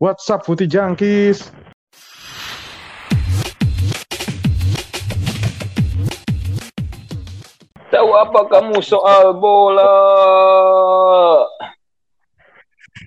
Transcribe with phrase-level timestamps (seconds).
[0.00, 1.52] What's up Putih Jangkis?
[7.90, 9.92] Tahu apa kamu soal bola?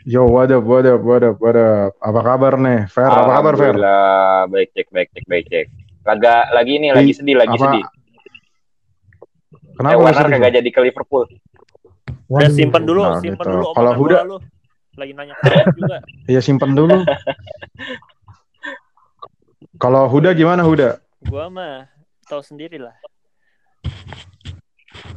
[0.04, 1.96] Yo, what up, what up, what up, what up?
[2.04, 2.92] Apa kabar nih?
[2.92, 3.72] Fer, apa kabar Fer?
[3.72, 5.66] Alhamdulillah, baik cek, baik cek, baik cek.
[6.04, 7.86] Laga lagi nih, lagi Ih, sedih, lagi apa- sedih.
[9.74, 11.24] Kenapa eh, Warner kagak jadi ke Liverpool.
[12.28, 13.56] Udah simpen dulu, Nah, simpen gitu.
[13.56, 14.38] dulu Kalau Huda- lu.
[14.94, 15.34] Lagi nanya
[15.74, 15.98] juga.
[16.30, 17.02] Iya simpen dulu.
[19.82, 21.02] Kalau Huda gimana Huda?
[21.26, 21.90] Gua mah
[22.30, 22.94] tahu sendiri lah.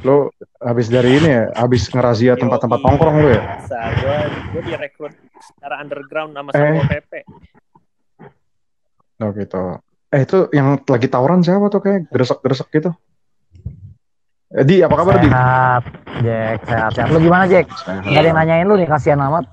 [0.01, 0.29] Lu
[0.61, 3.41] habis dari ini ya, habis ngerazia tempat-tempat nongkrong lu ya?
[3.61, 4.17] Bisa, gua
[4.53, 6.57] gua direkrut secara underground sama Eh.
[6.57, 7.13] Satpol PP.
[9.17, 9.63] Oh gitu.
[10.07, 12.91] Eh itu yang lagi tawuran siapa tuh kayak gresek-gresek gitu?
[14.47, 15.27] Eh, Di, apa kabar Di?
[15.27, 15.83] Sehat,
[16.23, 16.57] Jack.
[16.63, 17.07] Sehat, sehat.
[17.11, 17.67] Lu gimana, Jack?
[17.67, 19.43] Gak ada yang nanyain lu nih, kasihan amat.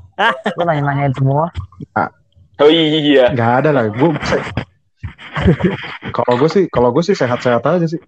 [0.54, 1.50] Lu nanya-nanyain semua.
[2.62, 3.34] Oh iya.
[3.34, 4.10] Gak ada lah, gue
[6.15, 8.01] kalau gue sih, kalau gue sih sehat-sehat aja sih.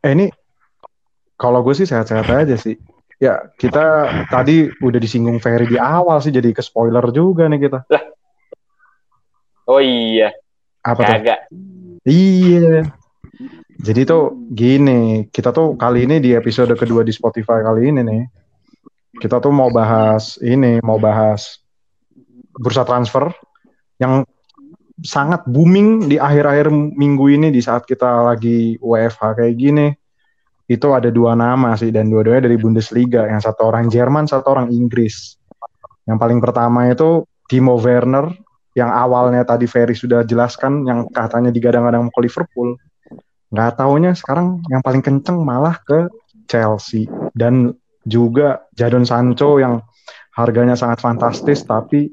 [0.00, 0.30] Eh ini,
[1.34, 2.78] kalau gue sih sehat-sehat aja sih.
[3.18, 7.82] Ya kita tadi udah disinggung Ferry di awal sih, jadi ke spoiler juga nih kita.
[9.66, 10.30] Oh iya.
[10.86, 11.14] Apa tuh?
[11.18, 11.40] Kagak.
[12.06, 12.86] Iya.
[13.78, 18.22] Jadi tuh gini, kita tuh kali ini di episode kedua di Spotify kali ini nih,
[19.18, 21.58] kita tuh mau bahas ini, mau bahas
[22.54, 23.30] bursa transfer
[23.98, 24.26] yang
[25.02, 29.88] sangat booming di akhir-akhir minggu ini di saat kita lagi WFH kayak gini.
[30.68, 34.68] Itu ada dua nama sih dan dua-duanya dari Bundesliga, yang satu orang Jerman, satu orang
[34.68, 35.40] Inggris.
[36.04, 38.28] Yang paling pertama itu Timo Werner
[38.76, 42.76] yang awalnya tadi Ferry sudah jelaskan yang katanya digadang-gadang ke Liverpool.
[43.48, 46.04] Nggak taunya sekarang yang paling kenceng malah ke
[46.44, 47.08] Chelsea.
[47.32, 47.72] Dan
[48.08, 49.84] juga Jadon Sancho yang
[50.32, 52.08] harganya sangat fantastis tapi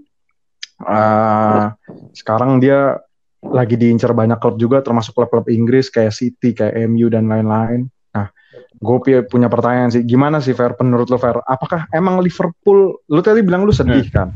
[0.83, 1.65] eh,
[2.11, 2.99] sekarang dia
[3.45, 7.85] lagi diincar banyak klub juga termasuk klub-klub Inggris kayak City kayak MU dan lain-lain.
[8.17, 8.27] Nah
[8.75, 8.97] gue
[9.29, 11.37] punya pertanyaan sih gimana sih Fer menurut lo Fer?
[11.45, 14.33] Apakah emang Liverpool lu tadi bilang lu sedih kan?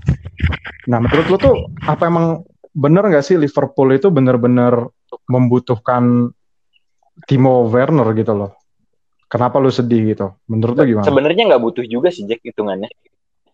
[0.85, 1.55] Nah menurut lo tuh
[1.89, 4.85] apa emang bener nggak sih Liverpool itu bener-bener
[5.25, 6.29] membutuhkan
[7.25, 8.58] Timo Werner gitu loh.
[9.29, 10.33] Kenapa lu sedih gitu?
[10.49, 11.05] Menurut lu gimana?
[11.05, 12.89] Sebenarnya nggak butuh juga sih Jack hitungannya.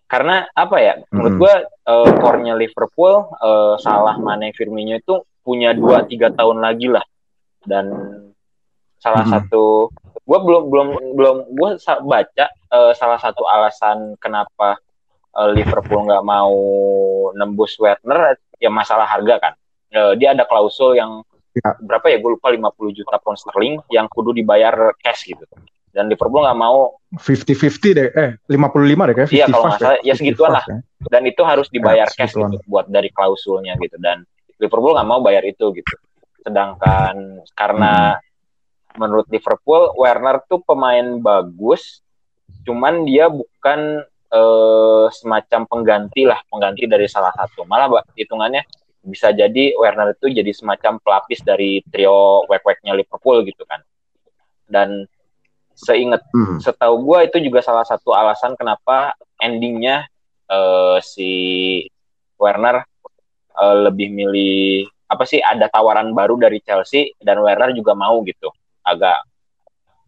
[0.08, 1.04] Karena apa ya?
[1.12, 6.88] Menurut gua eh, core-nya Liverpool eh, salah Mane Firmino itu punya 2 3 tahun lagi
[6.88, 7.04] lah.
[7.60, 7.92] Dan
[9.04, 9.36] salah Mm-mm.
[9.36, 9.92] satu
[10.24, 10.88] gua belum belum
[11.20, 11.76] belum gua
[12.08, 14.80] baca eh, salah satu alasan kenapa
[15.36, 16.56] eh, Liverpool nggak mau
[17.36, 19.54] nembus Werner ya masalah harga kan.
[19.92, 21.20] Eh, dia ada klausul yang
[21.56, 21.72] Ya.
[21.80, 22.20] berapa ya?
[22.20, 25.44] Gue lupa 50 juta pound sterling yang kudu dibayar cash gitu.
[25.96, 28.08] Dan Liverpool nggak mau 50-50 deh.
[28.12, 30.66] Eh, 55 deh kayak 55 Iya, kalau nggak salah, ya segituan lah.
[30.68, 31.08] 55 ya.
[31.14, 34.28] dan itu harus dibayar Ya, cash gitu buat dari klausulnya gitu dan
[34.60, 35.96] Liverpool nggak mau bayar itu gitu
[36.46, 38.20] sedangkan karena
[38.96, 42.06] menurut Liverpool Werner tuh pemain bagus
[42.64, 48.62] cuman dia bukan eh, semacam pengganti lah pengganti dari salah satu malah Mbak, hitungannya
[49.06, 53.80] bisa jadi Werner itu jadi semacam pelapis dari trio wek-weknya Liverpool gitu kan
[54.66, 55.06] dan
[55.78, 56.58] seingat Hmm.
[56.58, 60.10] setahu gue itu juga salah satu alasan kenapa endingnya
[60.50, 61.32] eh, si
[62.42, 62.82] Werner
[63.56, 68.50] eh, lebih milih apa sih ada tawaran baru dari Chelsea dan Werner juga mau gitu
[68.82, 69.22] agak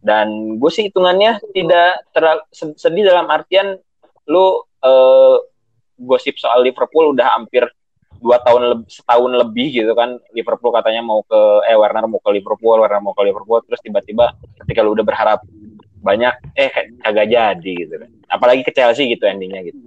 [0.02, 3.78] dan gue sih hitungannya tidak terlalu sedih dalam artian
[4.26, 5.36] lu eh,
[5.98, 7.66] gosip soal Liverpool udah hampir
[8.18, 12.30] dua tahun lebih setahun lebih gitu kan Liverpool katanya mau ke eh Werner mau ke
[12.34, 14.34] Liverpool Werner mau ke Liverpool terus tiba-tiba
[14.64, 15.40] ketika lu udah berharap
[15.98, 16.70] banyak eh
[17.02, 19.78] kagak jadi gitu kan apalagi ke Chelsea gitu endingnya gitu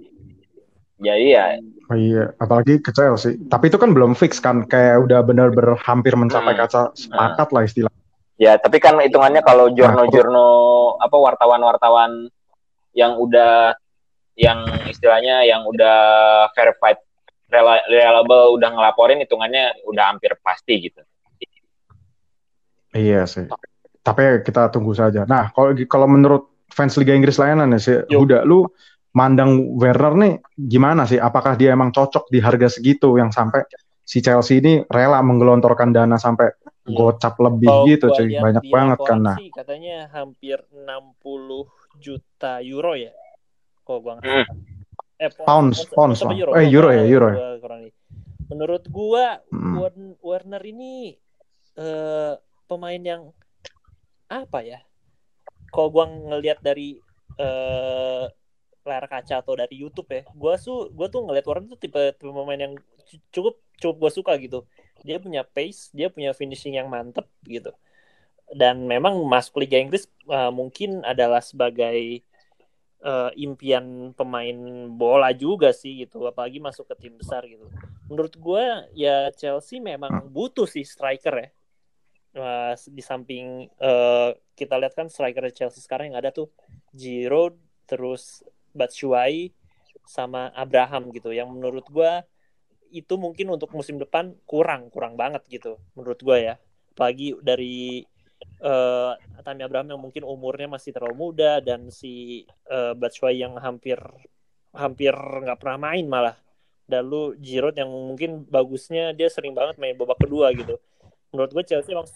[0.98, 1.46] jadi ya
[1.90, 3.36] Oh, iya, apalagi ke Chelsea.
[3.52, 6.64] Tapi itu kan belum fix kan, kayak udah bener-bener hampir mencapai Hmm.
[6.64, 7.92] kaca sepakat lah istilah.
[8.40, 10.48] ya tapi kan hitungannya kalau jurno-jurno
[10.98, 12.32] apa wartawan-wartawan
[12.96, 13.76] yang udah
[14.34, 15.98] yang istilahnya yang udah
[16.56, 16.96] verified
[17.52, 21.00] reliable udah ngelaporin hitungannya udah hampir pasti gitu
[22.92, 23.48] Iya sih.
[24.04, 25.24] Tapi kita tunggu saja.
[25.24, 28.68] Nah, kalau kalau menurut fans Liga Inggris layanan ya sih, udah lu
[29.16, 31.16] mandang Werner nih gimana sih?
[31.16, 33.64] Apakah dia emang cocok di harga segitu yang sampai
[34.04, 36.52] si Chelsea ini rela menggelontorkan dana sampai
[36.82, 36.98] Iya.
[36.98, 38.28] gocap lebih Kalau gitu cuy.
[38.42, 39.36] Banyak banget kan nah.
[39.38, 41.70] katanya hampir 60
[42.02, 43.14] juta euro ya.
[43.86, 44.46] Kok gua nggak Hmm.
[45.22, 46.58] Eh, Pounds, pounds apa lah.
[46.58, 47.36] Eh, euro ya, euro ya.
[47.38, 47.94] Gua kurang nih.
[48.50, 49.78] Menurut gua Hmm.
[50.18, 51.14] Werner ini
[51.78, 52.34] eh,
[52.66, 53.30] pemain yang
[54.26, 54.82] apa ya?
[55.70, 56.98] Kalau gua ngelihat dari
[57.38, 58.24] eh,
[58.82, 62.34] layar kaca atau dari YouTube ya, gue tuh gue tuh ngeliat Warner tuh tipe tipe
[62.34, 62.74] pemain yang
[63.30, 64.66] cukup cukup gue suka gitu.
[65.06, 67.70] Dia punya pace, dia punya finishing yang mantep gitu.
[68.50, 72.26] Dan memang masuk Liga Inggris uh, mungkin adalah sebagai
[73.02, 74.56] uh, impian pemain
[74.88, 77.68] bola juga sih gitu, apalagi masuk ke tim besar gitu.
[78.08, 78.64] Menurut gue
[78.96, 81.48] ya Chelsea memang butuh sih striker ya.
[82.32, 86.48] Uh, di samping uh, kita lihat kan striker Chelsea sekarang yang ada tuh
[86.96, 88.40] Giroud terus
[88.72, 89.52] Batshuayi
[90.08, 92.12] sama Abraham gitu yang menurut gue
[92.92, 96.54] itu mungkin untuk musim depan kurang kurang banget gitu menurut gue ya
[96.92, 98.04] apalagi dari
[98.60, 103.98] uh, Tammy Abraham yang mungkin umurnya masih terlalu muda dan si uh, Batshuayi yang hampir
[104.72, 106.36] hampir nggak pernah main malah.
[106.82, 110.76] Dan lu Giroud yang mungkin bagusnya dia sering banget main babak kedua gitu.
[111.30, 112.08] Menurut gue Chelsea emang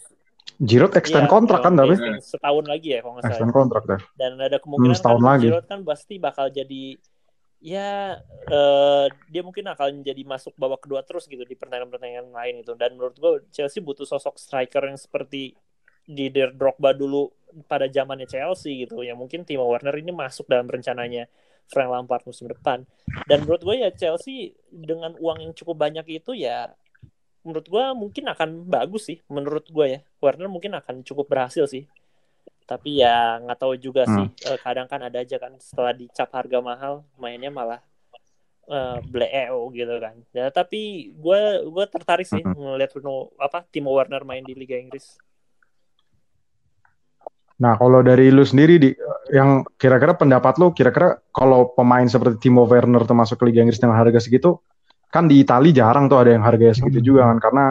[0.57, 3.35] Giroud extend Iya, kontrak kan tapi setahun lagi ya kalau nggak salah.
[3.35, 4.01] extend kontrak deh.
[4.15, 5.43] dan ada kemungkinan Hmm, setahun kan lagi.
[5.45, 6.83] Giroud kan pasti bakal jadi
[7.57, 12.73] ya eh, dia mungkin akan jadi masuk babak kedua terus gitu di pertandingan-pertandingan lain itu
[12.73, 15.57] dan menurut gue Chelsea butuh sosok striker yang seperti
[16.07, 17.27] di Der Drogba dulu
[17.67, 19.03] pada zamannya Chelsea gitu.
[19.03, 21.27] Yang mungkin Timo Werner ini masuk dalam rencananya
[21.67, 22.87] Frank Lampard musim depan.
[23.27, 26.71] Dan menurut gue ya Chelsea dengan uang yang cukup banyak itu ya
[27.43, 29.19] menurut gue mungkin akan bagus sih.
[29.27, 31.83] Menurut gue ya Werner mungkin akan cukup berhasil sih.
[32.67, 34.27] Tapi ya nggak tahu juga sih.
[34.47, 37.83] Eh, kadang kan ada aja kan setelah dicap harga mahal mainnya malah
[38.67, 40.19] eh bleo gitu kan.
[40.35, 45.15] Ya tapi gue gue tertarik sih ngeliat Bruno apa Timo Werner main di Liga Inggris
[47.57, 48.89] Nah, kalau dari lu sendiri di
[49.33, 53.97] yang kira-kira pendapat lu kira-kira kalau pemain seperti Timo Werner termasuk ke Liga Inggris dengan
[53.97, 54.61] harga segitu
[55.11, 57.65] kan di Italia jarang tuh ada yang harganya segitu juga kan karena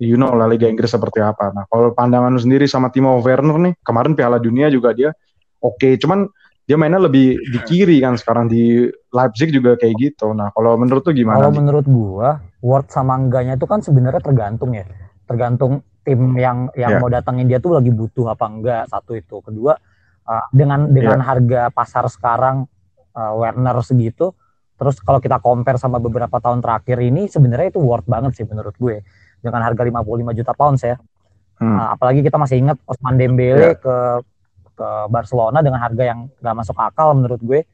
[0.00, 1.52] you know lah Liga Inggris seperti apa.
[1.52, 5.12] Nah, kalau pandangan lu sendiri sama Timo Werner nih, kemarin Piala Dunia juga dia
[5.60, 6.28] oke, cuman
[6.66, 10.34] dia mainnya lebih di kiri kan sekarang di Leipzig juga kayak gitu.
[10.34, 11.38] Nah, kalau menurut tuh gimana?
[11.38, 14.82] Kalau menurut gua, worth sama enggaknya itu kan sebenarnya tergantung ya.
[15.30, 16.98] Tergantung tim yang yang Ya.
[17.02, 18.86] mau datangin dia tuh lagi butuh apa enggak.
[18.86, 19.42] Satu itu.
[19.42, 19.74] Kedua,
[20.24, 22.62] uh, dengan dengan harga pasar sekarang
[23.12, 24.30] uh, Werner segitu,
[24.78, 28.78] terus kalau kita compare sama beberapa tahun terakhir ini sebenarnya itu worth banget sih menurut
[28.78, 29.02] gue.
[29.42, 30.96] Dengan harga 55 juta pounds ya.
[31.58, 31.74] Hmm.
[31.74, 33.74] Nah, apalagi kita masih ingat Osman Dembele Ya.
[33.74, 33.96] ke
[34.76, 37.64] ke Barcelona dengan harga yang nggak masuk akal menurut gue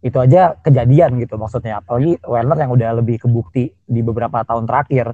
[0.00, 5.12] itu aja kejadian gitu maksudnya apalagi Werner yang udah lebih kebukti di beberapa tahun terakhir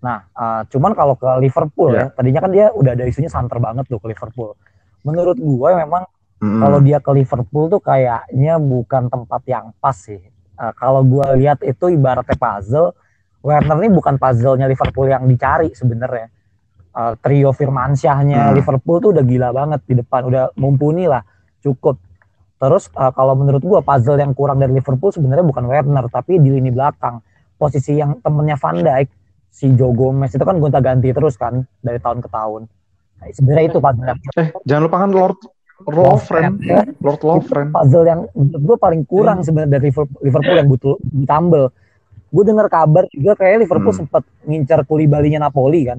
[0.00, 2.06] nah eh, cuman kalau ke Liverpool ya Ya.
[2.12, 4.56] tadinya kan dia udah ada isunya santer banget tuh ke Liverpool
[5.00, 6.04] menurut gue memang
[6.40, 6.56] Mm-mm.
[6.56, 10.16] kalau dia ke Liverpool tuh kayaknya bukan tempat yang pas sih.
[10.56, 12.96] Eh, kalau gue lihat itu ibaratnya puzzle,
[13.40, 16.32] Werner ini bukan puzzle-nya Liverpool yang dicari sebenarnya.
[16.96, 18.56] Eh, trio Firmansyahnya Hmm.
[18.56, 21.20] Liverpool tuh udah gila banget di depan, udah mumpuni lah,
[21.60, 22.00] cukup.
[22.56, 26.56] Terus eh, kalau menurut gue puzzle yang kurang dari Liverpool sebenarnya bukan Werner, tapi di
[26.56, 27.20] lini belakang.
[27.56, 29.08] Posisi yang temennya Van Dijk,
[29.50, 32.70] si Joe Gomez itu kan gonta-ganti terus kan dari tahun ke tahun.
[33.20, 35.38] Nah, sebenarnya itu puzzle Eh, jangan lupa kan Lord
[35.80, 37.68] Lovren, Ya, Lord Lovren.
[37.72, 39.88] puzzle yang menurut gue paling kurang sebenarnya dari
[40.20, 41.72] Liverpool, yang butuh ditambal.
[42.30, 44.00] Gue dengar kabar juga kayak Liverpool Hmm.
[44.06, 45.98] sempat ngincar Kulibalinya Napoli kan.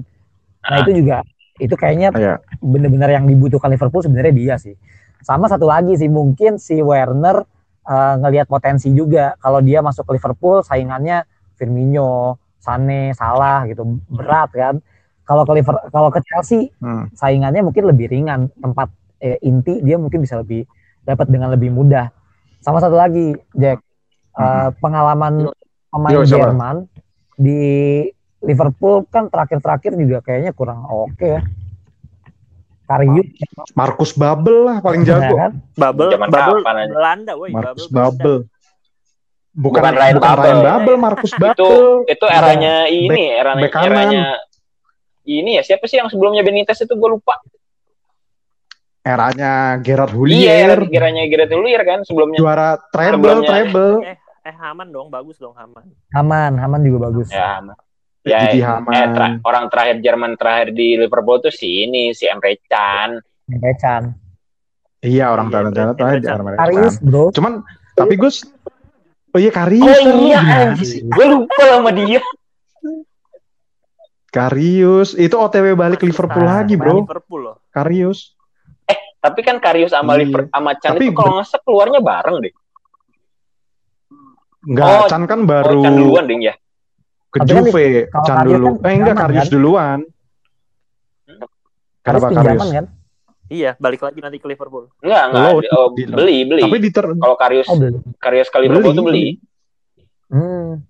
[0.62, 0.82] Nah Ah.
[0.82, 1.26] itu juga
[1.58, 2.34] itu kayaknya Iya.
[2.58, 4.74] benar-benar yang dibutuhkan Liverpool sebenarnya dia sih.
[5.20, 7.44] Sama satu lagi sih mungkin si Werner
[7.82, 11.26] eh, ngelihat potensi juga kalau dia masuk ke Liverpool saingannya
[11.58, 14.78] Firmino, Sane, Salah gitu berat kan.
[15.22, 17.10] Kalau ke Liver, kalau ke Chelsea Hmm.
[17.14, 20.66] saingannya mungkin lebih ringan tempat eh, inti dia mungkin bisa lebih
[21.02, 22.10] dapat dengan lebih mudah
[22.58, 23.82] sama satu lagi Jack
[24.34, 25.50] eh, pengalaman
[25.90, 26.26] pemain Yo?
[26.26, 26.86] Jerman
[27.38, 27.58] di
[28.42, 31.42] Liverpool kan terakhir-terakhir juga kayaknya kurang oke ya
[32.82, 33.24] Karius
[33.72, 35.34] Markus Babel lah paling ya jago.
[35.38, 36.92] kan Bubble Zaman Bubble kapan aja?
[36.92, 38.18] Belanda woi Markus Bubble Belanda.
[38.18, 38.36] Babel.
[39.52, 40.42] Bukan, Bukan Ryan bukan Babel.
[40.42, 41.70] Ryan Babel, Markus itu
[42.08, 44.24] itu eranya ini eranya back eranya
[45.22, 47.36] ini ya siapa sih yang sebelumnya Benitez itu gue lupa
[49.02, 50.78] Eranya Gerard iya Houllier.
[50.88, 53.48] eranya Gerard Houllier kan sebelumnya Juara treble, Sebelumnya.
[53.50, 53.92] treble.
[54.00, 55.84] Eh eh Haman dong bagus dong Haman.
[56.10, 57.58] Haman Haman juga bagus ya
[58.22, 59.10] ya Gigi eh, Haman.
[59.12, 63.18] tra- orang terakhir Jerman terakhir di Liverpool tuh si ini si Emre Can
[63.76, 64.14] Can
[65.02, 66.28] Iya, orang Iya, talent talent Emre aja.
[66.28, 66.38] Can.
[66.40, 67.04] Emre Karius Can.
[67.04, 67.52] bro Cuman
[67.92, 68.36] tapi Gus
[69.32, 69.96] Oh iya Karius.
[69.98, 70.84] oh iya anjing.
[70.84, 71.00] sih?
[71.02, 72.20] gue lupa sama dia
[74.28, 77.04] Karius itu OTW balik Liverpool Nah, lagi, Bro.
[77.04, 77.56] Liverpool loh.
[77.68, 78.32] Karius.
[79.18, 80.20] tapi kan Karius sama Iya.
[80.20, 82.52] Liver sama Can Tapi itu kalau nggak salah keluarnya bareng deh
[84.62, 86.54] Enggak, Oh, Chan kan oh baru Can duluan ding ya
[87.28, 88.66] ke Tapi kan Juve, kalau Chan Karius dulu.
[88.66, 89.52] kan Eh enggak pinjaman, Karius kan?
[89.52, 89.98] duluan.
[91.98, 92.72] Karius Kenapa pinjaman Karius?
[92.72, 92.86] kan
[93.52, 94.88] Iya, balik lagi nanti ke Liverpool.
[94.98, 95.44] Enggak, enggak.
[95.70, 96.62] Oh, di- beli, beli.
[96.62, 98.00] Tapi di ter- Kalau Karius Oh, beli.
[98.16, 99.36] Karius ke Liverpool tuh beli.
[100.26, 100.80] Hmm.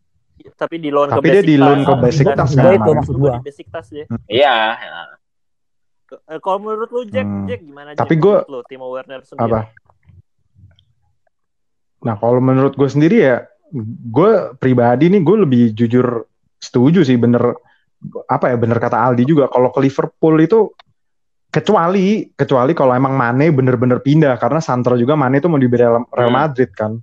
[0.55, 3.03] Tapi di loan Tapi ke dia di loan ke Besiktas dan- kan, Mas.
[3.03, 3.35] maksud gua.
[3.35, 4.07] di Besiktas ya.
[4.29, 4.55] Iya.
[6.29, 7.47] Eh, Kalau menurut lu Jack, Hmm.
[7.47, 9.43] Jack gimana Tapi Jack, gua- lu Timo Werner sendiri?
[9.49, 9.61] apa?
[12.03, 13.37] Nah kalau menurut gue sendiri ya,
[14.05, 16.27] gue pribadi nih gue lebih jujur
[16.59, 17.57] setuju sih bener
[18.29, 20.75] apa ya bener kata Aldi juga kalau ke Liverpool itu
[21.53, 26.09] kecuali kecuali kalau emang Mane bener-bener pindah karena Santra juga Mane itu mau diberi Real
[26.09, 26.39] Real Hmm.
[26.41, 26.97] Madrid kan.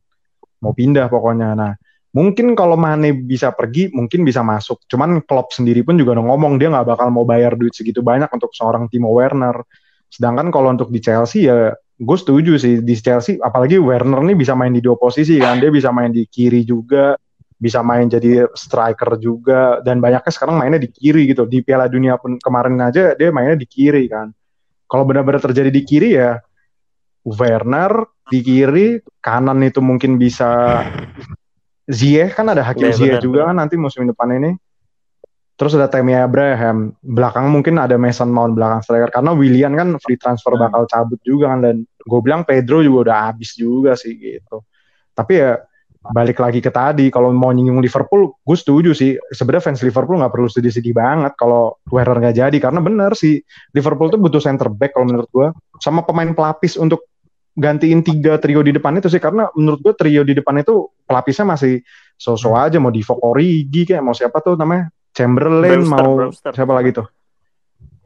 [0.66, 1.54] Mau pindah pokoknya.
[1.54, 1.72] Nah
[2.18, 4.90] mungkin kalau Mane bisa pergi mungkin bisa masuk.
[4.90, 8.28] Cuman Klopp sendiri pun juga udah ngomong dia nggak bakal mau bayar duit segitu banyak
[8.34, 9.62] untuk seorang Timo Werner.
[10.10, 12.82] Sedangkan kalau untuk di Chelsea ya gue setuju sih.
[12.82, 15.62] Di Chelsea apalagi Werner nih bisa main di dua posisi kan.
[15.62, 17.14] Dia bisa main di kiri juga
[17.60, 21.46] bisa main jadi striker juga dan banyaknya sekarang mainnya di kiri gitu.
[21.46, 24.34] Di Piala Dunia pun kemarin aja dia mainnya di kiri kan
[24.90, 26.42] kalau benar-benar terjadi di kiri ya
[27.22, 28.88] Werner di kiri
[29.22, 30.82] kanan itu mungkin bisa
[31.90, 34.54] Ziyech kan ada Hakim Iya, Ziyech juga kan nanti musim depan ini.
[35.60, 40.16] Terus ada Tammy Abraham belakang mungkin ada Mason Mount belakang striker karena Willian kan free
[40.16, 40.70] transfer Hmm.
[40.70, 44.64] bakal cabut juga kan dan gue bilang Pedro juga udah habis juga sih gitu.
[45.12, 45.60] Tapi ya
[46.00, 50.32] balik lagi ke tadi kalau mau nyinggung Liverpool gue setuju sih sebenarnya fans Liverpool nggak
[50.32, 53.44] perlu sedih-sedih banget kalau Werner nggak jadi karena bener sih
[53.76, 55.48] Liverpool tuh butuh center back kalau menurut gue
[55.84, 57.04] sama pemain pelapis untuk
[57.52, 61.52] gantiin tiga trio di depan itu sih karena menurut gue trio di depan itu pelapisnya
[61.52, 61.84] masih
[62.16, 66.52] so-so aja mau Divock Origi kayak mau siapa tuh namanya Chamberlain Brewster, mau Brewster.
[66.56, 67.08] siapa lagi tuh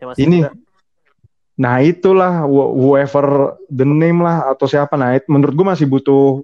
[0.04, 0.44] Ya, Ini.
[0.44, 0.52] muda.
[1.54, 3.26] Nah itulah wh- whoever
[3.72, 6.44] the name lah atau siapa nah menurut gue masih butuh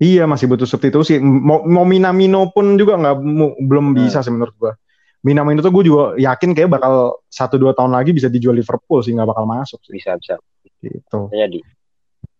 [0.00, 1.20] iya masih butuh substitusi.
[1.20, 3.16] Mau, mau Minamino pun juga nggak
[3.60, 4.72] belum bisa sih menurut gue
[5.20, 9.12] Minamino tuh gue juga yakin kayak bakal satu dua tahun lagi bisa dijual Liverpool sih
[9.12, 10.00] nggak bakal masuk sih.
[10.00, 10.40] Bisa, bisa.
[10.80, 11.28] gitu.
[11.28, 11.60] Jadi.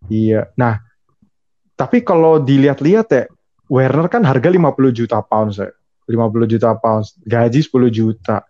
[0.08, 0.48] iya.
[0.56, 0.80] Nah
[1.76, 3.24] tapi kalau dilihat-lihat ya
[3.70, 5.68] Werner kan harga 50 juta pounds ya.
[6.08, 8.42] 50 juta pounds gaji 10 juta.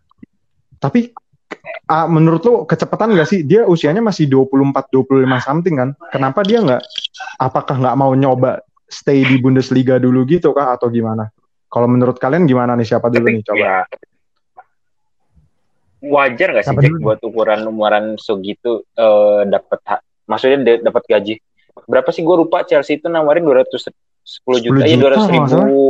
[0.78, 1.10] Tapi
[1.90, 3.42] ah, menurut lo kecepatan gak sih?
[3.42, 5.90] Dia usianya masih 24 25 something kan?
[6.14, 6.82] Kenapa dia nggak
[7.42, 10.74] apakah nggak mau nyoba stay di Bundesliga dulu gitu kah?
[10.74, 11.30] Atau gimana?
[11.70, 12.86] Kalau menurut kalian gimana nih?
[12.90, 13.42] Siapa dulu nih?
[13.46, 13.58] Coba.
[13.58, 13.76] Ya,
[16.00, 21.38] wajar nggak sih Jack buat ukuran umuran segitu eh dapat maksudnya dapat gaji?
[21.86, 22.24] Berapa sih?
[22.24, 23.94] Gue lupa Chelsea itu nawarin 210
[24.64, 25.80] juta, 10 ya juta 200 kalau nggak ribu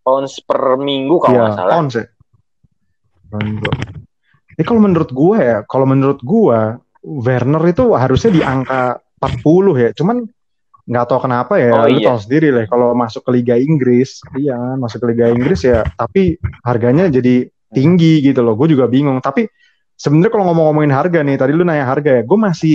[0.00, 1.74] pounds per minggu kalau Iya, nggak salah.
[1.76, 2.04] pounds ya.
[4.58, 9.90] Ini kalau menurut gua ya, kalau menurut gua Werner itu harusnya di angka 40 ya.
[9.96, 10.26] Cuman
[10.90, 12.10] nggak tahu kenapa ya, Oh, lu iya.
[12.10, 16.34] tahu sendiri lah kalau masuk ke Liga Inggris, iya masuk ke Liga Inggris ya, tapi
[16.66, 18.58] harganya jadi tinggi gitu loh.
[18.58, 19.22] Gue juga bingung.
[19.22, 19.46] Tapi
[19.94, 22.74] sebenarnya kalau ngomong-ngomongin harga nih, tadi lu nanya harga ya, gue masih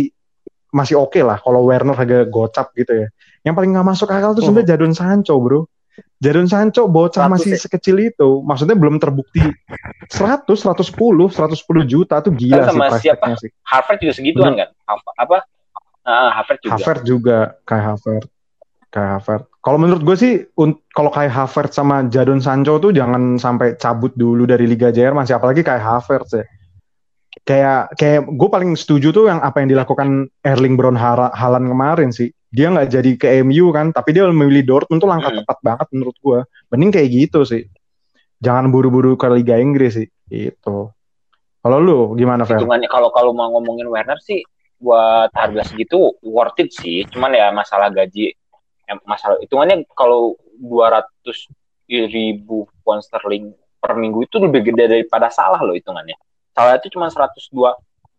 [0.72, 3.08] masih oke lah kalau Werner harga gocap gitu ya.
[3.44, 5.68] Yang paling nggak masuk akal tuh sebenarnya Jadon Sancho, bro.
[6.20, 7.60] Jadon Sancho bocah 100 masih ya?
[7.60, 9.44] sekecil itu, maksudnya belum terbukti
[10.08, 13.26] 100, 110, 110 juta tuh gila Kan sih sama siapa?
[13.40, 13.52] sih.
[13.64, 15.38] Harvard juga segituan kan Apa- apa
[16.06, 18.28] Ah, Harvard juga Havertz juga kayak Havertz.
[18.94, 19.46] Kayak Havertz.
[19.60, 20.34] Kalau menurut gue sih
[20.94, 25.34] kalau kayak Havertz sama Jadon Sancho tuh jangan sampai cabut dulu dari Liga Jerman sih
[25.34, 26.46] apalagi kayak Havertz ya.
[27.42, 32.30] Kayak kayak gue paling setuju tuh yang apa yang dilakukan Erling Hara- Haaland kemarin sih.
[32.54, 35.44] Dia nggak jadi ke MU kan, tapi dia memilih Dortmund tuh langkah Hmm.
[35.44, 36.40] tepat banget menurut gue.
[36.72, 37.68] Mending kayak gitu sih.
[38.40, 40.08] Jangan buru-buru ke Liga Inggris sih.
[40.32, 40.94] Itu.
[41.60, 42.62] Kalau lu gimana Fer?
[42.62, 44.46] hitungannya kalau kalau mau ngomongin Werner sih
[44.86, 47.02] buat harga segitu worth it sih.
[47.10, 48.38] Cuman ya masalah gaji
[48.86, 51.10] eh, masalah hitungannya kalau 200
[51.90, 53.50] ribu pound sterling
[53.82, 56.14] per minggu itu lebih gede daripada salah loh hitungannya.
[56.54, 57.50] Salah itu cuma 102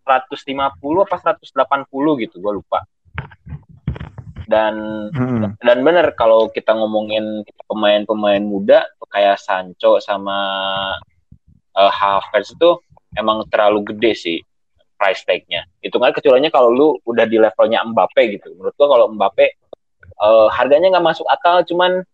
[0.06, 2.82] 150 apa 180 gitu gue lupa.
[4.46, 4.74] Dan
[5.10, 5.58] Hmm.
[5.58, 10.38] dan bener kalau kita ngomongin pemain-pemain muda kayak Sancho sama
[11.74, 12.78] eh, Havertz itu
[13.18, 14.38] emang terlalu gede sih
[14.96, 15.68] price tag-nya.
[15.84, 18.52] Itu kan kecualinya kalau lu udah di levelnya Mbappe gitu.
[18.56, 19.46] Menurut gua kalau Mbappe
[20.16, 22.04] eh, harganya nggak masuk akal, cuman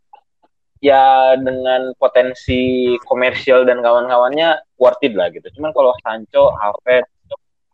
[0.83, 5.47] ya dengan potensi komersial dan kawan-kawannya worth it lah gitu.
[5.55, 7.09] Cuman kalau Sancho, Havertz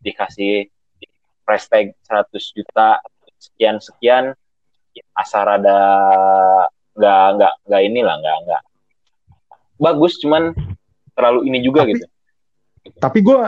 [0.05, 0.69] dikasih
[1.43, 3.01] price tag 100 juta
[3.39, 4.37] sekian sekian
[5.15, 5.79] asal ada
[6.95, 8.61] nggak nggak nggak inilah nggak nggak
[9.79, 10.51] bagus cuman
[11.15, 12.05] terlalu ini juga Tapi- gitu
[12.99, 13.39] tapi gue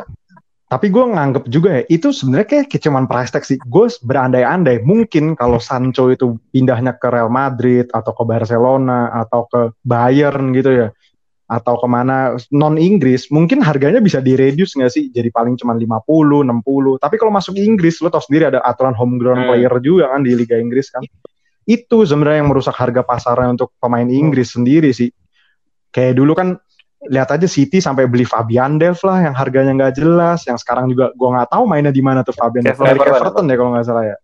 [0.72, 4.80] tapi gue nganggep juga ya itu sebenarnya kayak, kayak cuman price tag sih gue berandai-andai
[4.88, 10.72] mungkin kalau Sancho itu pindahnya ke Real Madrid atau ke Barcelona atau ke Bayern gitu
[10.72, 10.88] ya
[11.52, 15.12] atau ke mana non Inggris, mungkin harganya bisa direduce nggak sih?
[15.12, 16.96] Jadi paling cuma 50, 60.
[16.96, 19.48] Tapi kalau masuk Inggris, lo tau sendiri ada aturan homegrown Hmm.
[19.52, 21.04] player juga kan di Liga Inggris kan.
[21.68, 25.12] Itu sebenarnya yang merusak harga pasarnya untuk pemain Inggris sendiri sih.
[25.92, 26.56] Kayak dulu kan
[27.10, 31.10] lihat aja City sampai beli Fabian Delph lah yang harganya nggak jelas, yang sekarang juga
[31.18, 32.62] gua nggak tahu mainnya di mana tuh Fabian.
[32.68, 32.86] Everton.
[32.86, 34.18] Dari Everton ya kalau nggak salah ya.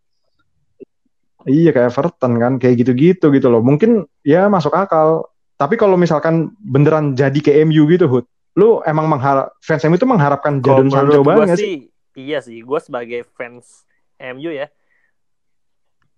[1.47, 3.63] Iya kayak Everton kan, kayak gitu-gitu gitu loh.
[3.63, 5.25] Mungkin ya masuk akal.
[5.57, 10.05] Tapi kalau misalkan beneran jadi ke MU gitu, Hud, lu emang mengharap fans MU itu
[10.05, 11.65] mengharapkan Jadon Sancho banget sih?
[11.65, 11.77] sih,
[12.13, 12.61] iya sih.
[12.61, 13.87] Gue sebagai fans
[14.21, 14.69] MU ya,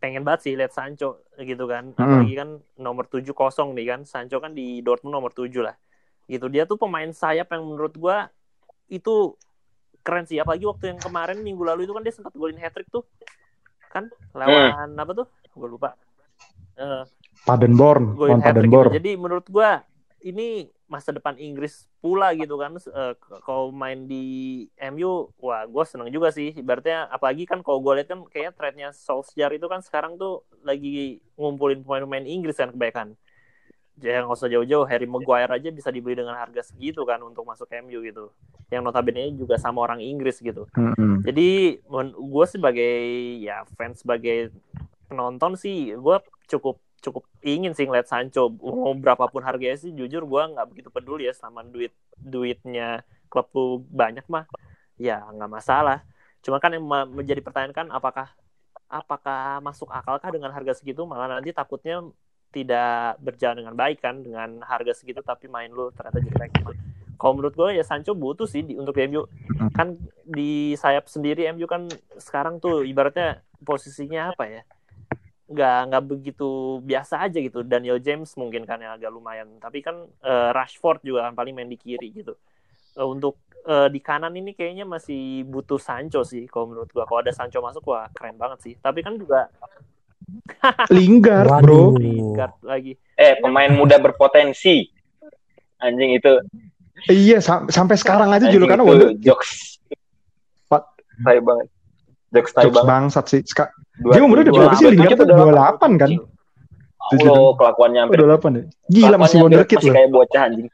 [0.04, 1.96] pengen banget sih lihat Sancho gitu kan.
[1.96, 2.04] Hmm.
[2.04, 4.04] Apalagi kan nomor 7 kosong nih kan.
[4.04, 5.76] Sancho kan di Dortmund nomor 7 lah.
[6.30, 6.46] Gitu.
[6.48, 8.30] Dia tuh pemain sayap yang menurut gua
[8.86, 9.34] itu
[10.06, 10.38] keren sih.
[10.38, 13.02] Apalagi waktu yang kemarin minggu lalu itu kan dia sempat golin hat trick tuh.
[13.90, 15.28] Kan lawan apa tuh?
[15.58, 15.98] Gue lupa.
[16.78, 17.04] Eh,
[17.44, 18.88] Padenborn, golin lawan hat trick Padenborn.
[18.94, 18.98] gitu.
[19.02, 19.82] Jadi menurut gua
[20.22, 25.84] ini masa depan Inggris pula gitu kan Eh, k- kalau main di MU wah gue
[25.86, 29.86] seneng juga sih ibaratnya apalagi kan kalau gue lihat kan kayaknya trendnya Solskjaer itu kan
[29.86, 33.14] sekarang tuh lagi ngumpulin pemain-pemain Inggris kan kebanyakan
[34.00, 34.86] jangan nggak usah jauh-jauh.
[34.88, 38.32] Harry Maguire aja bisa dibeli dengan harga segitu kan untuk masuk MU gitu.
[38.72, 40.66] Yang notabene juga sama orang Inggris gitu.
[40.74, 41.22] Mm-mm.
[41.28, 41.80] jadi
[42.16, 42.96] gue sebagai
[43.44, 44.56] ya fans sebagai
[45.12, 46.16] penonton sih gue
[46.48, 48.48] cukup cukup ingin sih ngeliat Sancho.
[48.50, 53.84] Mau berapapun harganya sih jujur gue nggak begitu peduli ya sama duit duitnya klub tuh
[53.92, 54.48] banyak mah.
[54.96, 56.04] Ya nggak masalah.
[56.40, 58.32] Cuma kan yang menjadi pertanyaan kan apakah
[58.90, 61.06] apakah masuk akalkah dengan harga segitu?
[61.06, 62.04] Malah nanti takutnya
[62.50, 66.52] tidak berjalan dengan baik kan dengan harga segitu tapi main lu ternyata jelek
[67.20, 69.28] kalau menurut gue ya Sancho butuh sih di, untuk MU
[69.76, 74.62] kan di sayap sendiri MU kan sekarang tuh ibaratnya posisinya apa ya?
[75.52, 77.68] Nggak nggak begitu biasa aja gitu.
[77.68, 79.52] Daniel James mungkin kan yang agak lumayan.
[79.60, 82.40] Tapi kan eh, Rashford juga kan paling main di kiri gitu.
[82.96, 83.36] Eh, untuk
[83.68, 87.04] eh, di kanan ini kayaknya masih butuh Sancho sih kalau menurut gua.
[87.04, 88.74] Kalau ada Sancho masuk wah keren banget sih.
[88.80, 89.52] Tapi kan juga
[90.92, 91.62] Lingard, Waduh.
[91.62, 91.82] bro.
[91.96, 94.88] Lingard lagi Eh, pemain muda berpotensi.
[95.78, 96.34] Anjing itu.
[97.06, 99.80] Iya, sam- sampai sekarang aja julukannya Wonder jokes.
[100.66, 100.84] Pak.
[101.20, 101.68] Tai banget.
[102.30, 102.90] Jokes tai Jokes banget.
[102.90, 103.42] bangsat sih.
[103.44, 104.86] Ska- Dua- Dia umurnya udah berapa sih?
[104.86, 106.10] dua- Lingard tuh atau 28 kan?
[107.02, 108.64] Allah, kelakuannya Oh, hampir 28 ya.
[108.86, 109.96] Gila masih kelakuannya wonder hampir kid masih loh.
[109.96, 110.68] kayak bocah anjing.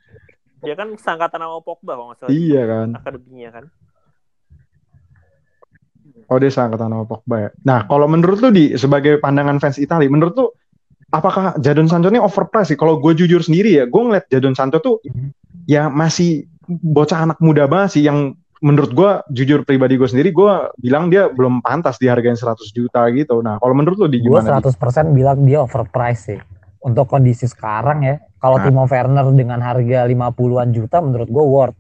[0.58, 2.88] dia kan sangkatan sama Pogba kalau nggak salah Iya kan.
[2.96, 3.65] akademinya kan
[6.30, 7.50] Oh dia seangkatan sama Pogba ya.
[7.66, 10.48] Nah kalau menurut lu di sebagai pandangan fans Italia, menurut lu
[11.14, 12.78] apakah Jadon Sancho ini overpriced sih?
[12.80, 14.96] Kalau gue jujur sendiri ya, gue ngeliat Jadon Sancho tuh
[15.70, 18.34] ya masih bocah anak muda banget sih yang
[18.66, 23.38] menurut gue jujur pribadi gue sendiri gue bilang dia belum pantas dihargain 100 juta gitu.
[23.46, 24.58] Nah kalau menurut lu di Gue gimana?
[24.58, 24.74] Di?
[24.74, 26.40] 100% bilang dia overpriced sih.
[26.86, 28.70] Untuk kondisi sekarang ya, kalau Nah.
[28.70, 31.78] Timo Werner dengan harga 50-an juta menurut gue worth.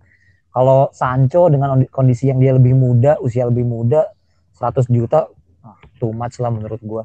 [0.49, 4.07] Kalau Sancho dengan kondisi yang dia lebih muda, usia lebih muda,
[4.55, 5.27] 100 juta
[5.61, 7.03] ah, too much lah menurut gue.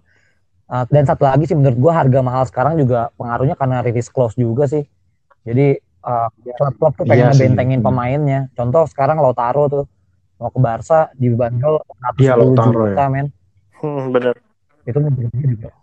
[0.70, 4.38] Ah, dan satu lagi sih menurut gue harga mahal sekarang juga pengaruhnya karena release clause
[4.38, 4.86] juga sih.
[5.42, 5.74] Jadi
[6.06, 8.40] ah, klub-klub tuh pengen Iya ngebentengin pemainnya.
[8.54, 9.84] Contoh sekarang Lautaro tuh
[10.40, 11.82] mau ke Barca dibanderol
[12.16, 13.28] 110 Iya, Lautaro juta men.
[13.82, 14.34] hmm, bener
[14.88, 14.98] Itu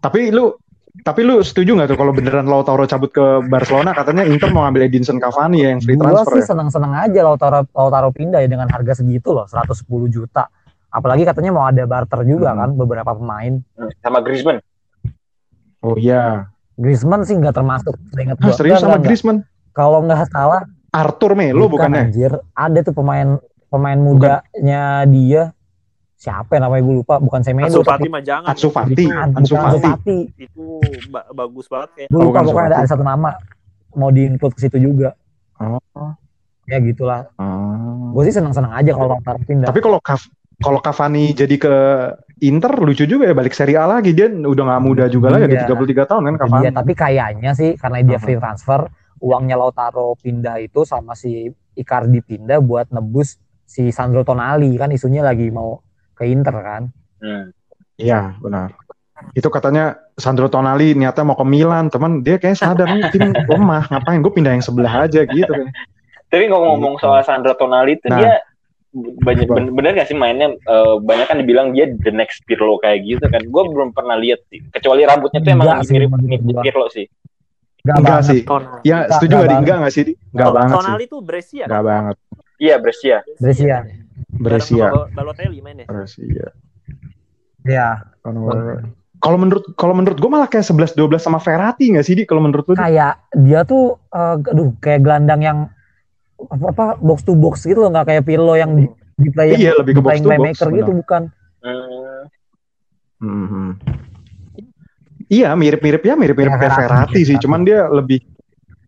[0.01, 0.58] Tapi lu
[1.06, 4.89] tapi lu setuju nggak tuh kalau beneran Lautaro cabut ke Barcelona katanya Inter mau ngambil
[4.89, 6.47] Edinson Cavani ya yang free Gua transfer sih ya?
[6.49, 10.49] senang-senang aja Lautaro Lautaro pindah ya dengan harga segitu loh 110 juta.
[10.89, 12.60] Apalagi katanya mau ada barter juga Hmm.
[12.60, 13.60] kan beberapa pemain.
[14.00, 14.63] Sama Griezmann.
[15.80, 16.47] Oh iya.
[16.73, 17.93] Griezmann sih nggak termasuk.
[18.13, 19.43] Ingat Ah, serius sama Griezmann?
[19.71, 22.02] Kalau nggak salah Arthur Melo bukan bukannya?
[22.08, 22.32] anjir.
[22.52, 25.52] Ada tuh pemain pemain mudanya dia
[26.15, 29.06] siapa ya namanya gue lupa bukan Semedo Ansu Fati mah jangan Ansu Fati.
[29.06, 30.17] bukan Ansu Fati.
[30.36, 33.30] Itu ba- bagus banget kayak Gue Oh, lupa bukan pokoknya ada, ada satu nama
[33.93, 35.13] mau di-include ke situ juga.
[35.60, 35.78] Oh.
[36.65, 37.30] Ya gitulah.
[37.36, 38.12] Oh.
[38.12, 39.67] Gue sih senang-senang aja kalau Lautaro pindah.
[39.67, 41.76] Tapi kalau Cav- kalau Cavani jadi ke
[42.39, 45.65] Inter lucu juga ya balik Serie A lagi dia udah nggak muda juga lagi Iya.
[45.65, 46.63] ada 33 tahun kan Cavani.
[46.63, 46.74] dia.
[46.74, 48.86] tapi kayaknya sih karena dia free transfer,
[49.20, 55.22] uangnya Lautaro pindah itu sama si Icardi pindah buat nebus si Sandro Tonali kan isunya
[55.22, 55.82] lagi mau
[56.13, 56.84] ke Inter kan.
[57.20, 57.50] Hmm.
[57.96, 58.74] Iya benar.
[59.34, 63.89] Itu katanya Sandro Tonali niatnya mau ke Milan, teman dia kayak sadar nih tim lemah,
[63.89, 65.54] ngapain gue pindah yang sebelah aja gitu.
[66.28, 68.17] Tapi ngomong-ngomong soal Sandro Tonali itu Nah.
[68.22, 68.34] dia
[69.19, 73.01] banyak ben- bener gak sih mainnya eh, banyak kan dibilang dia the next Pirlo kayak
[73.01, 76.10] gitu kan gue belum pernah lihat sih kecuali rambutnya tuh emang Enggak sih, mirip.
[76.62, 77.05] Pirlo sih
[77.79, 78.27] Enggak Enggak banget.
[78.27, 78.39] sih.
[78.43, 78.79] Tonali.
[78.83, 79.62] Ya Enggak, setuju enggak nggak di banget.
[79.63, 80.03] enggak nggak sih?
[80.03, 80.13] Di?
[80.27, 80.77] Enggak banget sih.
[80.77, 82.15] Tonali tuh Brescia Enggak banget.
[82.57, 83.77] iya Brescia Brescia.
[84.29, 84.88] Brescia.
[84.88, 86.47] Bareng sama Balotelli mainnya Brescia.
[87.63, 87.88] Iya.
[88.19, 88.43] Kalau
[89.17, 92.38] Kalau menurut kalau menurut gue malah kayak 11 12 sama Verratti nggak sih di kalau
[92.39, 92.73] menurut lu?
[92.75, 95.57] Kayak dia tuh eh, aduh kayak gelandang yang
[96.39, 99.73] apa, apa box to box gitu loh nggak kayak Pirlo yang di, di play Iya,
[99.76, 101.00] lebih ke box playing to box, playmaker gitu benar.
[101.02, 101.21] bukan
[101.58, 102.23] Hmm,
[103.17, 103.67] Mhm.
[105.28, 107.43] Iya, mirip-mirip ya, mirip-mirip Kayak kayak Verratti, Verratti sih, Verratti.
[107.43, 108.19] cuman dia lebih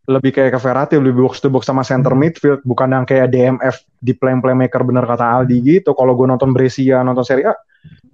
[0.08, 2.22] lebih kayak ke Verratti, lebih box to box sama center Hmm.
[2.22, 5.92] midfield, bukan yang kayak DMF di play playmaker bener kata Aldi gitu.
[5.92, 7.54] Kalau gue nonton Brescia, nonton Serie A,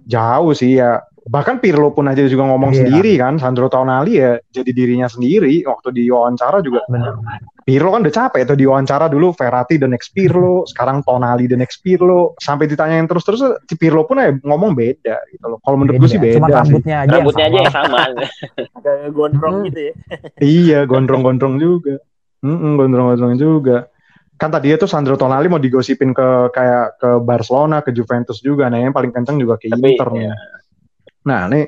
[0.06, 1.02] jauh sih ya.
[1.26, 2.78] Bahkan Pirlo pun aja juga ngomong Iya.
[2.80, 5.66] sendiri kan, Sandro Tonali ya jadi dirinya sendiri.
[5.66, 7.18] Waktu di wawancara juga, bener
[7.60, 11.58] Pirlo kan udah capek tuh di wawancara dulu Verratti the next Pirlo, sekarang Tonali the
[11.58, 12.38] next Pirlo.
[12.38, 15.58] Sampai ditanyain terus-terus, si Pirlo pun ya ngomong beda gitu loh.
[15.58, 16.78] Kalau menurut gue sih Cuma beda sih.
[16.78, 17.98] rambutnya aja rambutnya aja yang sama
[18.78, 19.66] agak gondrong Hmm.
[19.66, 19.92] gitu ya
[20.38, 21.98] Iya, gondrong-gondrong juga.
[22.38, 23.90] Mm-mm, gondrong-gondrong juga.
[24.36, 28.68] Kan tadi itu Sandro Tonali mau digosipin ke kayak ke Barcelona, ke Juventus juga.
[28.68, 30.22] Nah, yang paling kenceng juga ke Tapi, Inter nih.
[30.28, 30.34] ya.
[31.26, 31.66] Nah, nih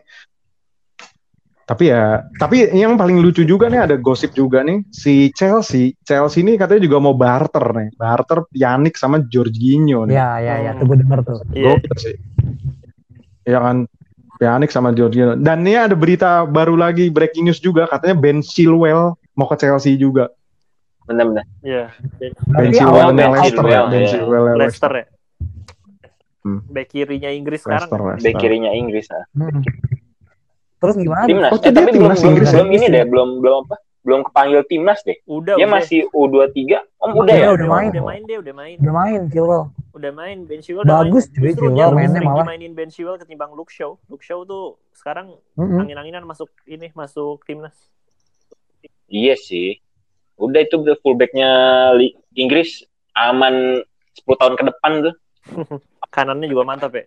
[1.69, 5.93] tapi ya, tapi yang paling lucu juga nih ada gosip juga nih si Chelsea.
[6.01, 10.17] Chelsea ini katanya juga mau barter nih, barter Pjanic sama Jorginho nih.
[10.17, 11.77] ya ya ya tuh gue denger tuh Iya.
[12.01, 12.17] Sih.
[13.45, 13.85] Ya kan
[14.41, 15.37] Pjanic sama Jorginho.
[15.37, 20.01] Dan ini ada berita baru lagi breaking news juga katanya Ben Chilwell mau ke Chelsea
[20.01, 20.33] juga.
[21.09, 21.85] Bener-bener Iya.
[22.15, 24.21] Ben Berarti Chilwell awal nya Ben Leicester ya, Ben iya.
[24.21, 24.93] Leicester Leicester.
[24.93, 25.07] ya.
[26.41, 26.61] Hmm.
[26.67, 28.07] Back kirinya Inggris Leicester, sekarang.
[28.07, 28.39] bek Leicester.
[28.39, 29.25] kirinya Inggris ah.
[29.33, 29.61] Hmm.
[30.79, 32.73] terus gimana timnas Oh, eh, tapi belum belum, Inggris belum ya?
[32.73, 35.75] ini deh belum belum apa belum kepanggil timnas deh Udah, dia udah.
[35.75, 36.57] masih U23
[36.97, 37.91] om udah Udah, ya udah main.
[37.91, 38.77] Udah main dia, udah main.
[38.79, 42.47] udah main Chilwell Udah main Ben Chilwell Bagus, cuy, Justru Chilwell mainnya malah.
[42.47, 43.99] dimainin Ben Chilwell ketimbang Luke Shaw.
[44.07, 47.75] Luke Shaw tuh sekarang angin-anginan masuk ini masuk timnas.
[49.07, 49.83] iya sih
[50.39, 51.51] udah itu udah fullbacknya
[52.33, 53.83] Inggris aman
[54.17, 55.15] 10 tahun ke depan tuh
[56.09, 57.05] Kanannya juga mantap ya.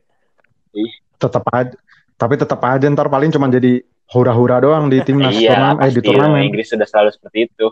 [1.17, 1.74] Tetap aja.
[2.15, 6.02] Tapi tetap aja ntar paling cuma jadi hura-hura doang di timnas iya turnamen, eh di
[6.02, 6.41] turnamen.
[6.46, 7.67] Inggris sudah selalu seperti itu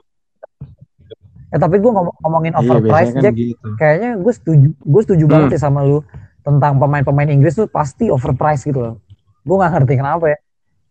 [1.50, 3.68] eh tapi gue ngom- ngomongin Iya, overprice biasanya kan Jack gitu.
[3.76, 5.32] kayaknya gue setuju gue setuju Hmm.
[5.32, 5.98] banget sih sama lu
[6.40, 8.96] tentang pemain-pemain Inggris tuh pasti overpriced gitu loh
[9.42, 10.38] gue nggak ngerti kenapa ya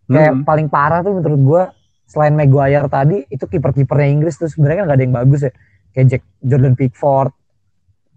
[0.08, 0.42] kayak Hmm.
[0.42, 1.62] paling parah tuh menurut gue
[2.08, 5.52] selain Maguire tadi itu kiper-kipernya Inggris tuh sebenarnya kan gak ada yang bagus ya
[5.92, 7.30] kayak Jack Jordan Pickford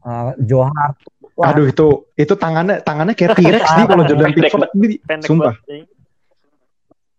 [0.08, 0.98] uh, Joe Hart
[1.32, 5.28] Wah, Aduh itu itu tangannya tangannya kayak T-Rex nih kalau Jordan Pendek Pickford ini Pendek
[5.28, 5.54] sumpah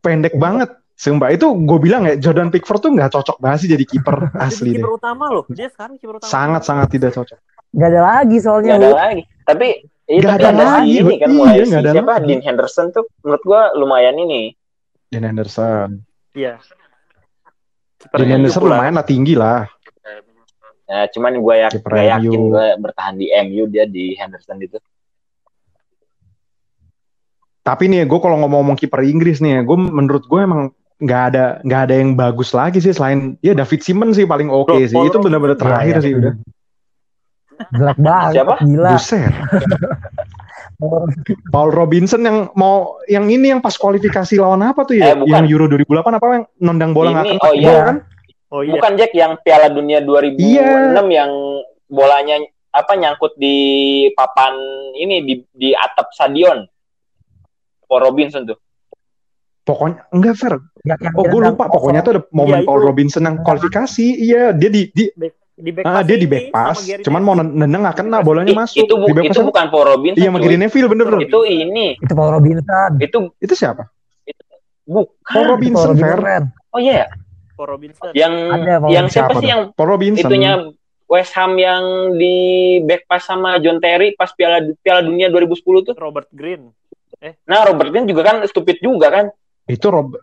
[0.03, 0.71] pendek banget.
[0.93, 4.77] Sumpah itu gue bilang ya Jordan Pickford tuh nggak cocok banget sih jadi kiper asli
[4.77, 4.83] deh.
[4.83, 5.47] kiper utama loh.
[5.51, 6.31] Dia sekarang kiper utama.
[6.31, 7.39] Sangat sangat tidak cocok.
[7.73, 9.69] gak ada lagi soalnya nggak ada lagi tapi
[10.05, 12.13] iya, Nggak tapi ada ada lagi, si ini kan iya, mulai si nggak ada siapa
[12.13, 12.27] lagi.
[12.29, 14.43] Dean Henderson tuh menurut gua lumayan ini
[15.09, 15.89] Dan Henderson.
[16.33, 16.55] Iya.
[18.13, 18.77] Henderson populer.
[18.77, 19.69] lumayan lah tinggi lah.
[20.93, 24.77] Ya, cuman gue yak, gak yakin gue bertahan di MU dia di Henderson itu.
[27.63, 31.45] Tapi nih gue kalau ngomong-ngomong kiper Inggris nih ya, gue menurut gue emang nggak ada
[31.67, 34.99] nggak ada yang bagus lagi sih selain ya David Simon sih paling oke Bro, sih.
[34.99, 36.19] Itu benar-benar terakhir iya, sih iya.
[36.19, 36.35] udah.
[37.73, 38.55] jelek banget Siapa?
[38.67, 39.33] gila Buset.
[41.55, 45.13] Paul Robinson yang mau yang ini yang pas kualifikasi lawan apa tuh ya?
[45.13, 45.31] Eh, bukan.
[45.31, 47.77] yang Euro 2008 apa yang nendang bola nggak Ini, kena oh iya.
[47.87, 47.97] kan?
[48.53, 48.73] Oh iya.
[48.77, 51.01] Bukan Jack yang Piala Dunia 2006 Iya.
[51.09, 51.33] yang
[51.89, 52.37] bolanya
[52.73, 53.57] apa nyangkut di
[54.17, 54.53] papan
[54.97, 56.65] ini di di atap stadion.
[57.85, 58.57] Paul Robinson tuh.
[59.63, 60.55] Pokoknya enggak fair.
[60.83, 61.69] yang, yang Oh gue lupa.
[61.71, 62.81] Pokoknya tuh ada momen Iya, Paul.
[62.83, 64.07] Robinson yang kualifikasi.
[64.19, 65.05] Iya dia di, di
[65.53, 66.81] Di back ah, dia di back pass.
[67.05, 68.89] Cuman mau nendang nggak kena bolanya masuk.
[68.89, 70.19] itu bu- di back itu pass bukan Paul Robinson.
[70.19, 70.39] Iya sama.
[70.41, 71.21] Gary Neville bener bener.
[71.29, 71.87] Itu ini.
[72.01, 73.85] itu Paul Robinson Itu Itu siapa?
[73.87, 75.13] Paul bukan.
[75.29, 76.19] Itu Robinson, Paul.
[76.19, 76.45] Ren.
[76.73, 77.05] Oh iya.
[77.55, 78.11] Paul Robinson.
[78.17, 80.29] Yang Ada, Paul yang siapa Siapa sih yang Paul Robinson.
[80.33, 80.53] itunya
[81.07, 82.37] West Ham yang di
[82.89, 85.95] back pass sama John Terry pas Piala Piala Dunia 2010 tuh.
[86.01, 86.73] Robert Green.
[87.47, 89.27] Nah, Robert Green juga kan stupid juga kan.
[89.69, 90.17] Itu Rob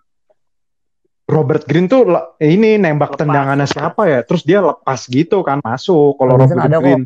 [1.29, 2.09] Robert Green tuh
[2.41, 3.21] ini nembak Lepas.
[3.21, 4.25] tendangannya siapa ya?
[4.25, 6.17] Terus dia lepas gitu kan masuk.
[6.17, 6.79] Kalau Robinson Robert ada.
[6.81, 7.03] Green.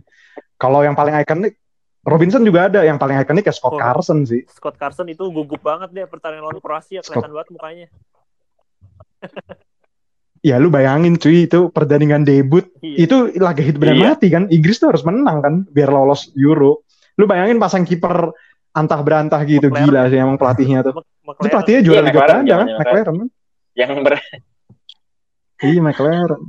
[0.56, 1.60] Kalau yang paling ikonik
[2.02, 2.82] Robinson juga ada.
[2.82, 3.80] Yang paling ikonik ya Scott Oh.
[3.80, 4.48] Carson sih.
[4.48, 7.88] Scott Carson itu gugup banget dia pertandingan lawan Kroasia kelihatan banget mukanya.
[10.44, 13.08] Ya lu bayangin cuy itu pertandingan debut Iya.
[13.08, 14.04] itu laga hidup dan Iya.
[14.12, 14.52] mati kan.
[14.52, 16.84] Inggris tuh harus menang kan biar lolos Euro.
[17.16, 18.28] Lu bayangin pasang kiper
[18.76, 19.88] antah berantah gitu McLaren.
[19.88, 21.00] gila sih emang pelatihnya tuh.
[21.40, 23.30] Itu pelatihnya juara Iya, Liga Belanda kan, McLaren kan.
[23.74, 24.16] Yang ber
[25.60, 26.42] Iya McLaren.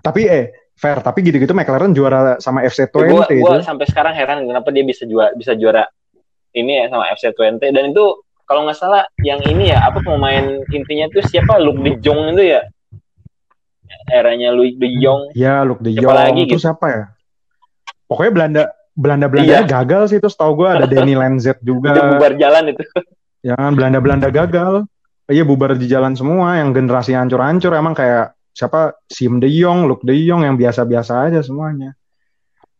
[0.00, 3.62] Tapi eh fair, tapi gitu-gitu McLaren juara sama FC gue 20 itu.
[3.62, 5.84] sampai sekarang heran kenapa dia bisa juara bisa juara
[6.50, 8.04] ini ya sama FC Twente dan itu
[8.42, 12.42] kalau nggak salah yang ini ya apa pemain intinya tuh siapa Luke De Jong itu
[12.50, 12.60] ya
[14.10, 16.14] eranya Luke De Jong Ya, Luke De Siapa Jong.
[16.14, 16.64] lagi Terus gitu?
[16.64, 17.02] siapa ya?
[18.04, 19.60] Pokoknya Belanda Belanda Belanda Iya.
[19.64, 21.92] gagal sih itu setahu gue ada Danny Lenzet udah juga.
[22.10, 22.84] bubar jalan itu
[23.42, 24.74] Jangan Belanda-Belanda gagal.
[25.24, 30.04] Iya bubar di jalan semua, yang generasi hancur-hancur emang kayak siapa Sim De Jong, Luke
[30.04, 31.96] De Jong yang biasa-biasa aja semuanya.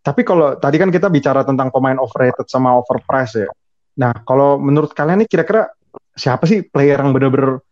[0.05, 3.51] Tapi kalau tadi kan kita bicara tentang pemain overrated sama overpriced ya.
[3.97, 5.73] Nah, kalau menurut kalian nih kira-kira
[6.13, 7.65] siapa sih player yang bener-bener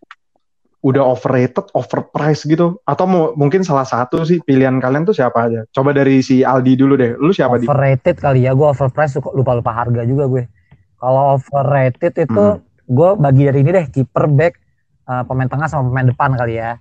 [0.81, 2.81] udah overrated, overpriced gitu?
[2.89, 5.69] Atau mau, mungkin salah satu sih pilihan kalian tuh siapa aja?
[5.69, 7.13] Coba dari si Aldi dulu deh.
[7.21, 7.69] Lu siapa di?
[7.69, 10.49] Overrated kali ya, gue overpriced lupa-lupa harga juga gue.
[10.97, 12.65] Kalau overrated itu Hmm.
[12.89, 14.62] gue bagi dari ini deh kiper back
[15.07, 16.79] uh, pemain tengah sama pemain depan kali ya.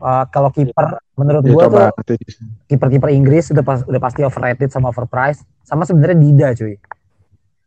[0.00, 2.16] Uh, kalau kiper menurut Ya, gue tuh
[2.72, 6.80] kiper-kiper Inggris udah pas, udah pasti overrated sama overpriced sama sebenarnya Dida cuy.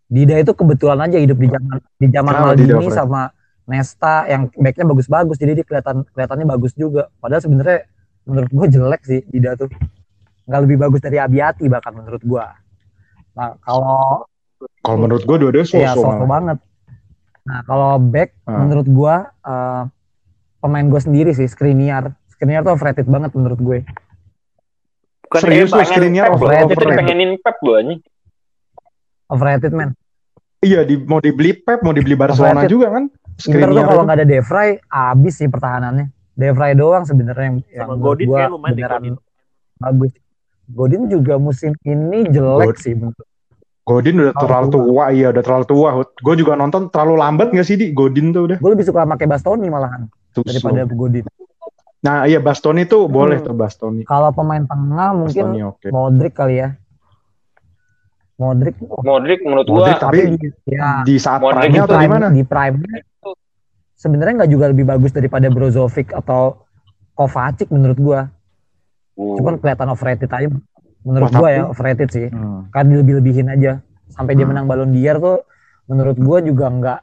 [0.09, 3.21] Dida itu kebetulan aja hidup di zaman di zaman Dida Maldini sama
[3.69, 7.13] Nesta yang backnya bagus-bagus jadi dia kelihatan kelihatannya bagus juga.
[7.21, 7.85] Padahal sebenarnya
[8.25, 9.69] menurut gue jelek sih Dida tuh.
[10.49, 12.45] Nggak lebih bagus dari Abiati bahkan menurut gue.
[13.37, 14.25] Nah kalau
[14.83, 16.57] Kalau menurut gue dua-duanya Iya, so-so sosok banget.
[17.43, 18.65] Nah, kalau back Hmm.
[18.65, 19.83] menurut gua eh,
[20.57, 22.15] pemain gue sendiri sih Skriniar.
[22.29, 23.79] Skriniar tuh overrated banget menurut gue.
[25.23, 26.75] Bukan Serius lu Skriniar Pep, overrated?
[26.77, 27.99] Jadi pengenin Pep gue anjing.
[29.27, 29.89] Overrated man.
[30.59, 32.71] Iya, di, mau dibeli Pep, mau dibeli Barcelona Overrated.
[32.71, 33.03] juga kan?
[33.09, 36.05] Inter tuh Skriniar kalau nggak ada De Vrij abis sih pertahanannya.
[36.33, 39.15] De Vrij doang sebenarnya yang, yang Godin gua kayak lumayan beneran Godin.
[39.75, 40.11] bagus.
[40.65, 43.27] Godin juga musim ini jelek God- sih menurut
[43.83, 45.89] Godin udah Terlalu terlalu tua, iya udah terlalu tua.
[46.23, 48.57] Gue juga nonton terlalu lambat gak sih di Godin tuh udah.
[48.63, 51.27] gue lebih suka pakai Bastoni malahan Tuh, daripada Godin.
[52.03, 53.47] Nah iya Bastoni tuh boleh Hmm.
[53.51, 54.01] tuh Bastoni.
[54.07, 55.87] Kalau pemain tengah mungkin Bastoni oke.
[55.91, 56.69] Modric kali ya.
[58.39, 61.95] Modric oh, Modric menurut Modric gua tapi di, ya, di saat Modric prime-nya itu atau
[61.95, 62.27] prime, gimana?
[62.33, 62.75] di prime
[63.93, 66.65] sebenarnya nggak juga lebih bagus daripada Brozovic atau
[67.13, 68.19] Kovacic menurut gua
[69.21, 70.49] uh, cuman kelihatan overrated aja
[71.03, 72.67] menurut Wah, gua tapi- ya overrated sih Hmm.
[72.69, 74.51] kan dilebih-lebihin aja sampai dia Hmm.
[74.51, 75.37] menang Ballon d'Or tuh
[75.85, 76.99] menurut gua juga nggak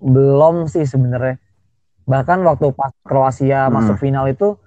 [0.00, 1.38] belum sih sebenarnya
[2.02, 3.74] bahkan waktu pas Kroasia Hmm.
[3.76, 4.58] masuk final itu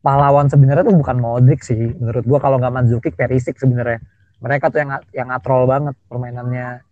[0.00, 3.98] pahlawan sebenarnya tuh bukan Modric sih menurut gua kalau nggak Mandzukic Perisic sebenarnya
[4.36, 6.82] mereka tuh yang yang ngatrol banget permainannya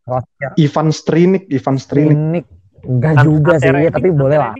[0.00, 2.14] Kroasia Ivan Strinik, Ivan Strinik.
[2.14, 2.46] Klinik
[2.80, 4.54] enggak An- juga sih ya, tapi boleh lah.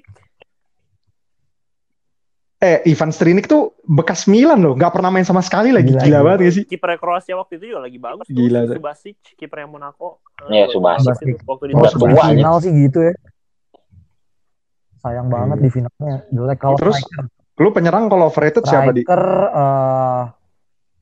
[2.61, 5.96] Eh Ivan Strinik tuh bekas Milan loh, nggak pernah main sama sekali lagi.
[5.96, 6.64] Gila, Gila, banget gak sih?
[6.68, 8.37] Kiper Kroasia waktu itu juga lagi bagus tuh.
[8.37, 8.77] Gila, tuh.
[8.77, 10.20] Subasic, kiper yang Monaco.
[10.44, 11.09] Iya, Eh, Subasic.
[11.09, 13.14] bagus itu Waktu di Oh, tua, final sih gitu ya.
[15.01, 15.64] Sayang banget Iya.
[15.64, 17.25] di finalnya jelek kalau Terus, striker.
[17.57, 19.01] Lu penyerang kalau overrated siapa di?
[19.01, 20.23] Striker eh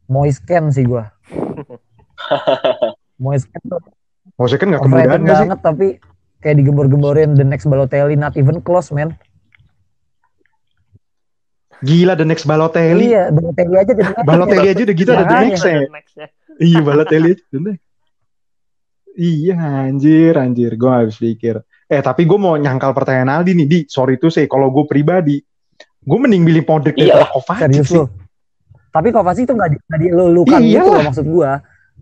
[0.07, 1.11] Moisken sih gua.
[3.19, 3.83] Moisken tuh
[4.55, 5.43] kan nggak kemudahan gak sih?
[5.43, 5.87] banget tapi
[6.39, 9.11] kayak digembor-gemborin the next Balotelli not even close man.
[11.79, 13.07] Gila the next Balotelli.
[13.09, 14.25] Iya, Balotelli aja the next.
[14.25, 15.49] Balotelli aja udah gitu ada the Makanya.
[15.49, 15.65] next
[16.15, 16.27] ya.
[16.59, 17.85] Iya Balotelli aja the next.
[19.15, 21.59] Iya anjir anjir gue habis pikir.
[21.87, 25.43] Eh tapi gue mau nyangkal pertanyaan Aldi nih di sorry tuh sih kalau gue pribadi
[25.99, 28.07] gue mending pilih Modric Iya daripada Kovacic sih.
[28.89, 31.53] Tapi Kovacic tuh nggak di, nggak dilulukan Iya gitu loh maksud gua.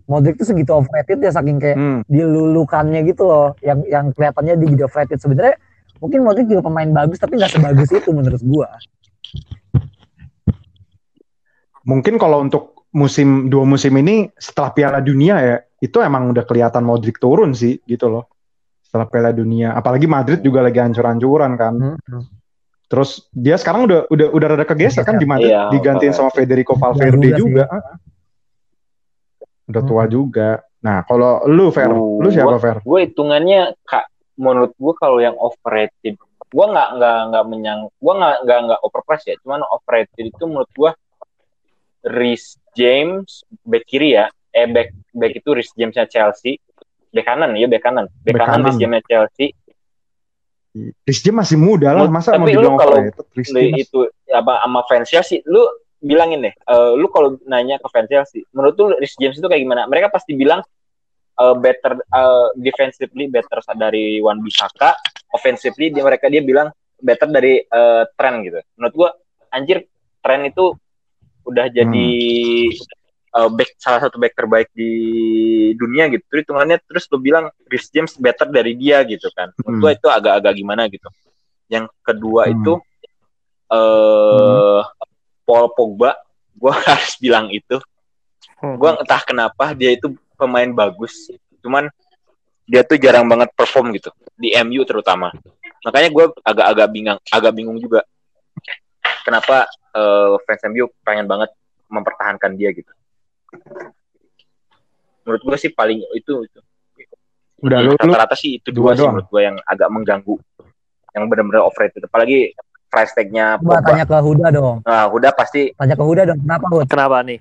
[0.07, 1.99] Modric tuh segitu overrated ya saking kayak Hmm.
[2.07, 5.55] dilulukannya gitu loh yang yang kelihatannya dia jadi overrated sebenarnya
[5.99, 8.69] mungkin Modric juga pemain bagus tapi nggak sebagus itu menurut gua
[11.87, 16.83] Mungkin kalau untuk musim dua musim ini setelah Piala Dunia ya itu emang udah kelihatan
[16.83, 18.27] Modric turun sih gitu loh.
[18.83, 21.73] Setelah Piala Dunia, apalagi Madrid juga lagi hancur-hancuran kan.
[22.87, 26.79] Terus dia sekarang udah udah udah rada kegeser kan di Madrid Iya, digantiin sama Federico
[26.79, 27.39] Valverde juga sih.
[27.43, 27.63] juga.
[29.67, 30.49] Udah tua juga.
[30.79, 32.79] Nah, kalau lu Fer, Uh, lu siapa Fer?
[32.79, 34.07] gue hitungannya kak
[34.39, 36.15] menurut gue kalau yang overrated
[36.57, 39.35] gue nggak nggak nggak menyang gue nggak nggak nggak overpriced ya.
[39.45, 40.91] Cuman overrated itu menurut gue
[42.09, 44.25] Rhys James back kiri ya.
[44.49, 46.57] Eh back back itu Rhys Jamesnya Chelsea.
[47.13, 48.09] Back kanan ya back kanan.
[48.25, 48.65] Back, Back kanan kanan.
[48.73, 49.47] Rhys Jamesnya Chelsea.
[51.05, 53.25] Rhys James masih muda lah, masa mau tapi lu dibilang kalau overrated?
[53.37, 53.99] Rhys lu itu
[54.33, 55.61] apa sama fans Chelsea lu
[56.01, 56.53] bilangin deh.
[56.53, 59.85] Eh, lu kalau nanya ke fans Chelsea menurut lu Rhys James itu kayak gimana?
[59.85, 60.65] Mereka pasti bilang
[61.37, 64.97] eh, better eh, defensively better dari Wan Bisaka.
[65.31, 68.59] Offensively dia mereka dia bilang better dari eh, Trent gitu.
[68.75, 69.09] Menurut gua
[69.53, 69.85] anjir
[70.19, 70.73] Trent itu
[71.47, 72.09] udah jadi
[73.37, 74.91] eh, back salah satu back terbaik di
[75.77, 76.23] dunia gitu.
[76.27, 79.53] Terus hitungannya terus lu bilang Rhys James better dari dia gitu kan.
[79.61, 79.81] Menurut Hmm.
[79.81, 81.07] gua itu agak-agak gimana gitu.
[81.67, 82.53] Yang kedua Hmm.
[82.57, 82.73] itu
[83.67, 84.81] eh
[85.47, 86.15] Paul Pogba.
[86.57, 87.77] Gue harus bilang itu.
[88.57, 91.89] Gue entah kenapa dia itu pemain bagus cuman
[92.63, 95.33] dia tuh jarang banget perform gitu di MU terutama
[95.81, 98.05] makanya gue agak-agak bingung agak bingung juga
[99.25, 101.49] kenapa eh, fans MU pengen banget
[101.87, 102.91] mempertahankan dia gitu
[105.23, 106.59] menurut gue sih paling itu itu
[107.57, 109.11] Udah lu, rata-rata sih itu dua dua, sih doang.
[109.17, 110.35] menurut gue yang agak mengganggu
[111.17, 112.53] yang benar-benar overrated apalagi
[112.87, 114.77] price tag-nya Coba tanya ke Huda dong.
[114.85, 116.39] nah udah pasti Tanya ke Huda dong.
[116.45, 116.85] Kenapa Hud?
[116.85, 117.39] Kenapa nih?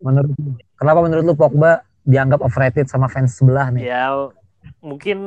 [0.00, 0.30] Menurut?
[0.78, 3.88] Kenapa menurut lu Pogba dianggap overrated sama fans sebelah nih?
[3.88, 4.30] Ya
[4.80, 5.18] mungkin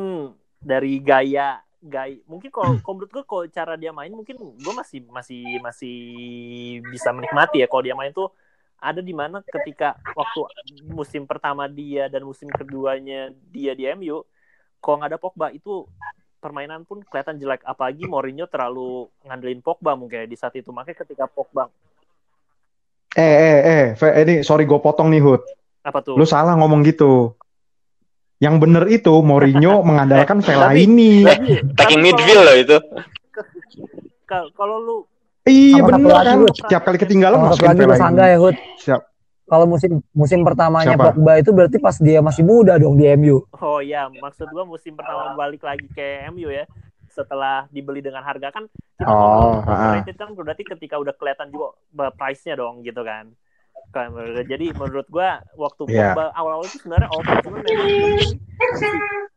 [0.62, 5.06] dari gaya gaya mungkin kalau kalau menurut gue kalau cara dia main mungkin gue masih
[5.14, 5.98] masih masih
[6.90, 8.34] bisa menikmati ya kalau dia main tuh
[8.82, 10.40] ada di mana ketika waktu
[10.90, 14.26] musim pertama dia dan musim keduanya dia di MU
[14.82, 15.86] kalau nggak ada Pogba itu
[16.38, 21.06] permainan pun kelihatan jelek apalagi Mourinho terlalu ngandelin Pogba mungkin ya di saat itu makanya
[21.06, 21.70] ketika Pogba
[23.18, 23.36] eh
[23.66, 25.42] eh eh ini sorry gue potong nih Hud.
[25.88, 27.32] Apa tuh Lu salah ngomong gitu.
[28.38, 31.24] Yang bener itu Mourinho mengandalkan Vela Tapi- ini.
[31.24, 32.78] Tapi- taking midfield loh itu
[34.28, 34.98] kalau- kalau lu
[35.48, 36.38] Iya bener lagi, kan.
[36.52, 38.20] Setiap kali ketinggalan masukin lagi ini.
[38.20, 38.56] ya Hud.
[38.84, 39.02] Siap.
[39.48, 41.16] Kalau musim musim pertamanya Siapa?
[41.16, 43.48] Pogba itu berarti pas dia masih muda dong di MU.
[43.56, 46.68] Oh ya, maksud gua musim pertama balik lagi ke MU ya.
[47.08, 49.72] Setelah dibeli dengan harga kan kita Oh, ngomong ha-ha.
[49.96, 53.32] overrated kan berarti ketika udah kelihatan juga uh, price-nya dong gitu kan.
[53.92, 54.14] Kan,
[54.46, 56.12] Jadi menurut gua waktu Iya.
[56.14, 57.90] Pogba awal-awal itu sebenarnya oke cuman memang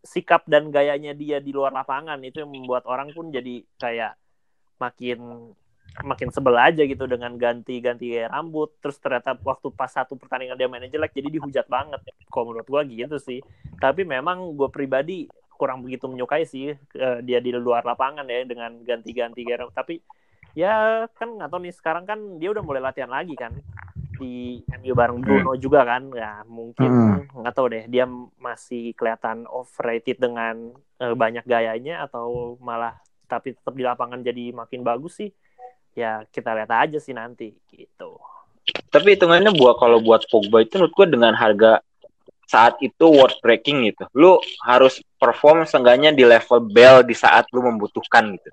[0.03, 4.19] sikap dan gayanya dia di luar lapangan itu yang membuat orang pun jadi kayak
[4.81, 5.53] makin
[6.03, 8.75] makin sebel aja gitu dengan ganti-ganti rambut.
[8.83, 12.03] Terus ternyata waktu pas satu pertandingan dia mainnya jelek jadi dihujat banget.
[12.27, 13.43] Kalau menurut gua gitu sih.
[13.79, 18.81] Tapi memang gue pribadi kurang begitu menyukai sih eh, dia di luar lapangan ya dengan
[18.81, 20.01] ganti-ganti gara tapi
[20.57, 23.53] ya kan nggak tahu nih sekarang kan dia udah mulai latihan lagi kan
[24.21, 28.05] di MU bareng Bruno juga kan ya mungkin nggak tahu deh dia
[28.37, 34.83] masih kelihatan overrated dengan eh, banyak gayanya atau malah tapi tetap di lapangan jadi makin
[34.83, 35.31] bagus sih?
[35.95, 38.19] Ya kita lihat aja sih nanti gitu.
[38.91, 41.79] Tapi hitungannya buat kalau buat Pogba itu menurut gue dengan harga
[42.51, 44.11] saat itu worth breaking gitu.
[44.19, 48.51] Lu harus perform seenggaknya di level Bell di saat lu membutuhkan gitu.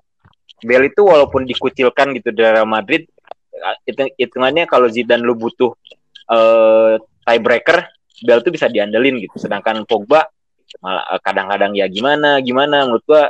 [0.62, 3.10] Bell itu walaupun dikucilkan gitu dari Real Madrid
[3.84, 5.72] itu hitungannya kalau Zidane lu butuh
[6.30, 7.88] eh, tiebreaker
[8.22, 10.26] Bell tuh bisa diandelin gitu sedangkan Pogba
[10.84, 13.24] malah eh, kadang-kadang ya gimana gimana menurut gua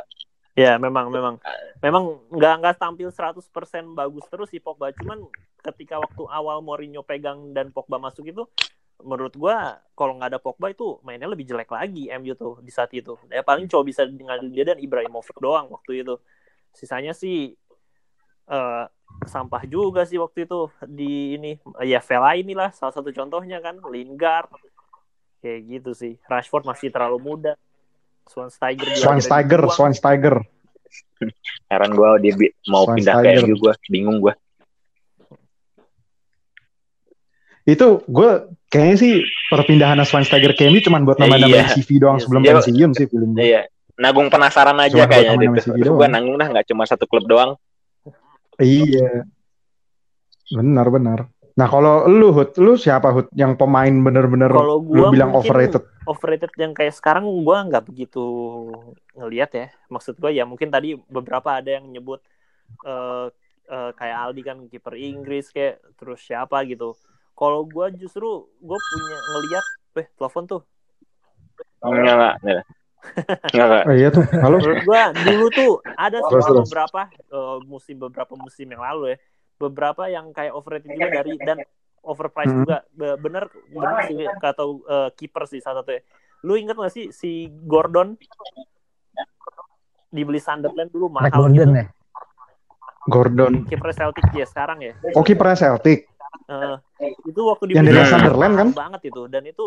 [0.59, 1.38] Ya memang memang
[1.78, 3.46] memang nggak nggak tampil 100%
[3.94, 5.22] bagus terus si Pogba cuman
[5.62, 8.42] ketika waktu awal Mourinho pegang dan Pogba masuk itu
[8.98, 12.90] menurut gua kalau nggak ada Pogba itu mainnya lebih jelek lagi MU tuh di saat
[12.90, 13.14] itu.
[13.31, 16.18] Ya paling cuma bisa ngadil dia dan Ibrahimovic doang waktu itu.
[16.74, 17.54] Sisanya sih
[18.50, 18.85] eh,
[19.25, 24.49] sampah juga sih waktu itu di ini ya Vela inilah salah satu contohnya kan Lingard
[25.38, 26.16] kayak gitu sih.
[26.25, 27.53] Rashford masih terlalu muda.
[28.29, 29.71] Akhirnya dibuang.
[29.71, 30.35] Schweinsteiger.
[31.66, 33.44] heran gua dia bi- mau pindah ke Schweinsteiger.
[33.44, 34.35] MU gua bingung gua
[37.64, 38.31] Itu gue
[38.66, 39.12] kayaknya sih
[39.47, 41.75] perpindahan Schweinsteiger ke MU cuma buat nambah-nambahin Iya.
[41.77, 42.53] CV doang Iya sebelum sih.
[42.55, 43.21] pensiun sih gue.
[43.37, 43.61] Iya,
[43.94, 45.92] nagung penasaran aja Cuma kayaknya gitu.
[45.92, 47.61] gua nanggung dah nggak cuma satu klub doang.
[48.59, 49.25] Iya.
[50.51, 51.18] Benar benar.
[51.59, 55.83] Nah kalau lu Hud, lu siapa Hud yang pemain bener-bener Kalau lu gua bilang overrated?
[56.07, 58.23] overrated yang kayak sekarang gua nggak begitu
[59.18, 59.66] ngelihat ya.
[59.90, 62.23] Maksud gua ya mungkin tadi beberapa ada yang nyebut
[62.87, 63.27] eh
[63.68, 66.94] eh, kayak Aldi kan kiper Inggris kayak terus siapa gitu.
[67.35, 69.64] Kalau gua justru gua punya ngelihat,
[70.03, 70.62] eh telepon tuh.
[71.83, 72.62] Enggak enggak.
[73.48, 73.82] Enggak.
[73.87, 74.24] Oh iya tuh.
[74.38, 74.56] Halo.
[74.58, 76.66] Menurut gua dulu tuh ada Terus, soal terus.
[76.66, 79.16] beberapa eh, musim beberapa musim yang lalu ya.
[79.58, 81.58] Beberapa yang kayak overrated juga dari dan
[82.00, 82.61] overpriced Hmm.
[82.62, 82.76] juga.
[82.90, 86.02] Be- Bener bener sih kata eh, kiper sih salah satu ya.
[86.42, 88.14] Lu inget gak sih si Gordon
[90.08, 91.72] dibeli Sunderland dulu Mike mahal Gordon gitu.
[91.74, 91.87] ya.
[93.08, 93.52] Gordon.
[93.64, 94.92] Kiper Celtic ya sekarang ya.
[95.12, 96.06] Oh kipernya Celtic.
[96.48, 96.76] Eh,
[97.24, 98.68] itu waktu Yang dibeli dari mahal Sunderland kan?
[98.72, 99.64] banget itu dan itu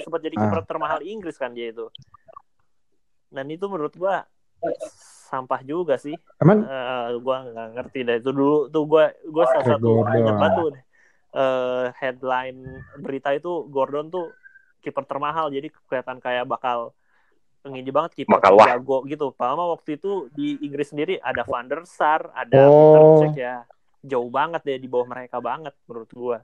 [0.00, 1.86] sempat jadi kiper termahal Inggris kan dia itu.
[3.34, 4.22] Dan itu menurut gua
[5.26, 6.14] sampah juga sih.
[6.38, 10.52] Emang Eh, gua nggak ngerti deh itu dulu tuh gua gua salah satu ingat banget
[10.54, 10.68] tuh
[11.34, 12.58] eh, headline
[13.02, 14.30] berita itu Gordon tuh
[14.78, 16.94] kiper termahal jadi kelihatan kayak bakal
[17.64, 19.32] ini banget kiper jago gitu.
[19.32, 22.92] Padahal waktu itu di Inggris sendiri ada Van der Sar, ada Oh.
[22.94, 23.56] Peter Cech ya.
[24.04, 26.38] Jauh banget deh di bawah mereka banget menurut gua.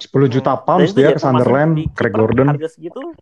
[0.00, 2.48] 10 juta Dan pounds itu dia ke Sunderland, Craig Gordon.
[2.50, 3.14] Harga segitu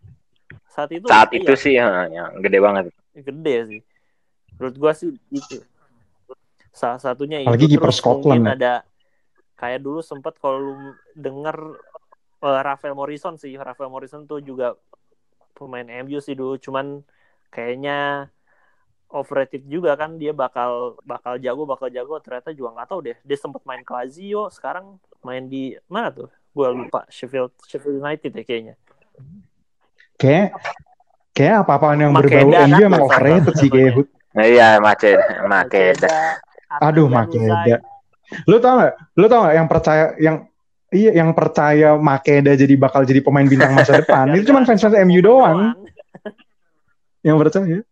[0.70, 2.84] saat itu Saat iya, itu sih ha, yang gede banget.
[3.10, 3.80] gede sih.
[4.56, 5.58] Menurut gua sih itu.
[6.70, 8.54] Salah satunya Apalagi itu kiper terus Scotland mungkin ya.
[8.54, 8.72] ada
[9.58, 10.74] kayak dulu sempat kalau lu
[11.18, 11.56] denger
[12.46, 14.78] eh, Rafael Morrison sih, Rafael Morrison tuh juga
[15.58, 17.02] pemain MU sih dulu, cuman
[17.50, 18.30] kayaknya
[19.10, 20.16] overrated juga kan.
[20.22, 22.14] Dia bakal bakal jago bakal jago.
[22.22, 23.16] Ternyata juga nggak tahu deh.
[23.26, 26.30] Dia sempat main ke Lazio sekarang main di mana tuh?
[26.54, 27.04] Gue lupa.
[27.10, 28.74] Sheffield Sheffield United ya kayaknya
[30.20, 30.52] kayak
[31.32, 34.04] kayak apa-apaan yang Makeda berbau kan MU emang overrated sih kayak.
[34.30, 35.18] Nah, iya, macet,
[35.48, 36.38] Makeda.
[36.78, 37.82] Aduh, Makeda.
[38.46, 38.94] Lu tau gak?
[39.18, 40.36] Lu tau gak yang percaya yang
[40.94, 44.94] iya yang percaya Makeda jadi bakal jadi pemain bintang masa depan itu cuma fans fans
[45.02, 45.74] MU doang
[47.26, 47.82] yang percaya.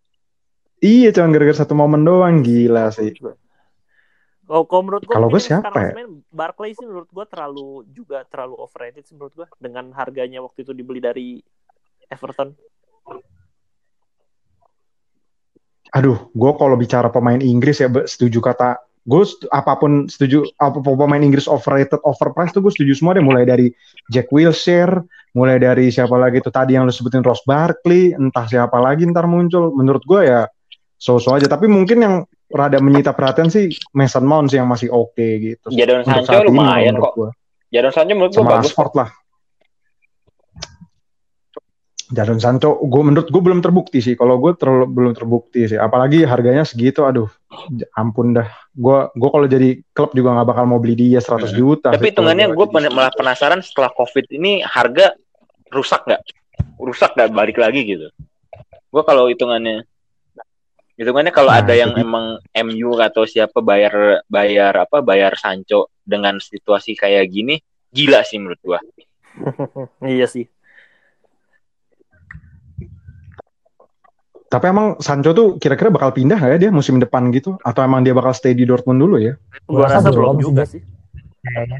[0.78, 3.10] Iya, cuma gara-gara satu momen doang gila sih.
[4.48, 5.92] Oh, kalau menurut gua Kalau gua siapa ya?
[6.30, 10.72] Barclay sih menurut gua terlalu juga terlalu overrated sih menurut gua dengan harganya waktu itu
[10.72, 11.42] dibeli dari
[12.08, 12.56] Everton.
[15.96, 18.76] Aduh, gue kalau bicara pemain Inggris ya setuju kata
[19.08, 23.48] gue apa pun setuju apa pemain Inggris overrated overpriced tuh gue setuju semua deh mulai
[23.48, 23.72] dari
[24.12, 25.00] Jack Wilshere
[25.32, 29.24] mulai dari siapa lagi tuh tadi yang lu sebutin Ross Barkley entah siapa lagi ntar
[29.24, 30.44] muncul menurut gue ya
[31.00, 32.14] so-so aja tapi mungkin yang
[32.52, 37.12] rada menyita perhatian sih Mason Mount sih yang masih oke gitu Jadon Sancho lumayan kok.
[37.16, 37.30] gua.
[37.72, 38.76] Jadon Sancho menurut gue bagus.
[38.76, 39.08] Rashford lah
[42.08, 46.24] Jadon Sancho gue menurut gue belum terbukti sih kalau gue terlalu belum terbukti sih apalagi
[46.24, 47.28] harganya segitu aduh
[47.92, 51.92] ampun dah gue gue kalau jadi klub juga nggak bakal mau beli dia 100 juta
[51.92, 55.12] Tapi hitungannya gua gue malah penasaran setelah COVID ini harga
[55.68, 56.22] rusak nggak?
[56.80, 58.08] Rusak nggak balik lagi gitu?
[58.88, 59.84] Gue kalau hitungannya
[60.96, 65.92] hitungannya kalau Nah, ada yang jadi- emang MU atau siapa bayar bayar apa bayar Sancho
[66.02, 67.60] dengan situasi kayak gini
[67.92, 68.80] gila sih menurut gua.
[70.08, 70.48] iya sih.
[74.48, 78.00] Tapi emang Sancho tuh kira-kira bakal pindah nggak ya dia musim depan gitu atau emang
[78.00, 80.80] dia bakal stay di Dortmund dulu ya Gua Gua rasa belum belum juga sih.
[80.80, 80.82] sih.
[81.44, 81.78] kayaknya.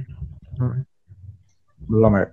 [1.81, 2.27] belum ya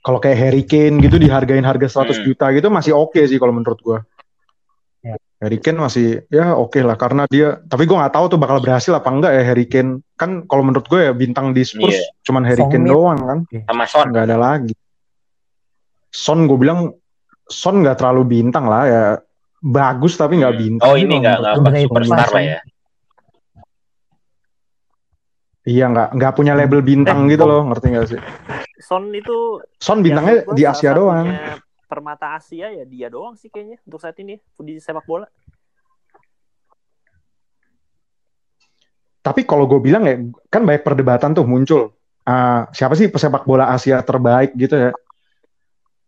[0.00, 2.24] kalau kayak Harry Kane gitu dihargain harga 100 Hmm.
[2.24, 3.98] juta gitu masih oke sih kalau menurut gue
[5.02, 5.18] Ya.
[5.38, 8.92] Harry Kane masih ya oke lah karena dia tapi gue nggak tahu tuh bakal berhasil
[8.92, 12.06] apa enggak ya Harry Kane kan kalau menurut gue ya bintang di Spurs Iya.
[12.22, 14.06] cuman Harry Kane doang kan Sama Son.
[14.08, 14.72] nggak ada lagi
[16.08, 16.94] Son gue bilang
[17.52, 19.04] Son nggak terlalu bintang lah ya
[19.60, 20.62] bagus tapi nggak Hmm.
[20.64, 22.58] bintang Oh ini nggak nggak superstar lah ya.
[25.62, 27.48] iya nggak nggak punya label bintang Eh, gitu oh.
[27.48, 28.20] loh ngerti nggak sih
[28.82, 31.30] Son itu Son ya bintangnya di Asia doang
[31.86, 35.28] Permata Asia ya dia doang sih kayaknya untuk saat ini di sepak bola.
[39.22, 40.16] Tapi kalau gue bilang ya,
[40.48, 41.94] kan banyak perdebatan tuh muncul.
[42.24, 44.90] Ah, siapa sih pesepak bola Asia terbaik gitu ya?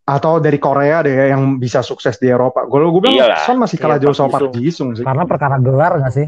[0.05, 2.69] Atau dari Korea deh ya, yang bisa sukses di Eropa.
[2.69, 3.41] Kalau gue bilang Iyalah.
[3.41, 5.01] Son masih kalah Iya, jauh sama Park Ji-sung sih.
[5.01, 6.27] Karena perkara gelar nggak sih?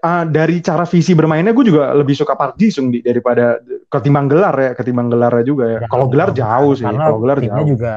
[0.00, 3.60] Ah, dari cara visi bermainnya gue juga lebih suka Park Ji-sung di- daripada
[3.92, 5.78] ketimbang gelar ya, ketimbang gelarnya juga ya.
[5.84, 7.68] Kalau gelar jauh sih, Karena kalau gelar timnya jauh.
[7.76, 7.92] juga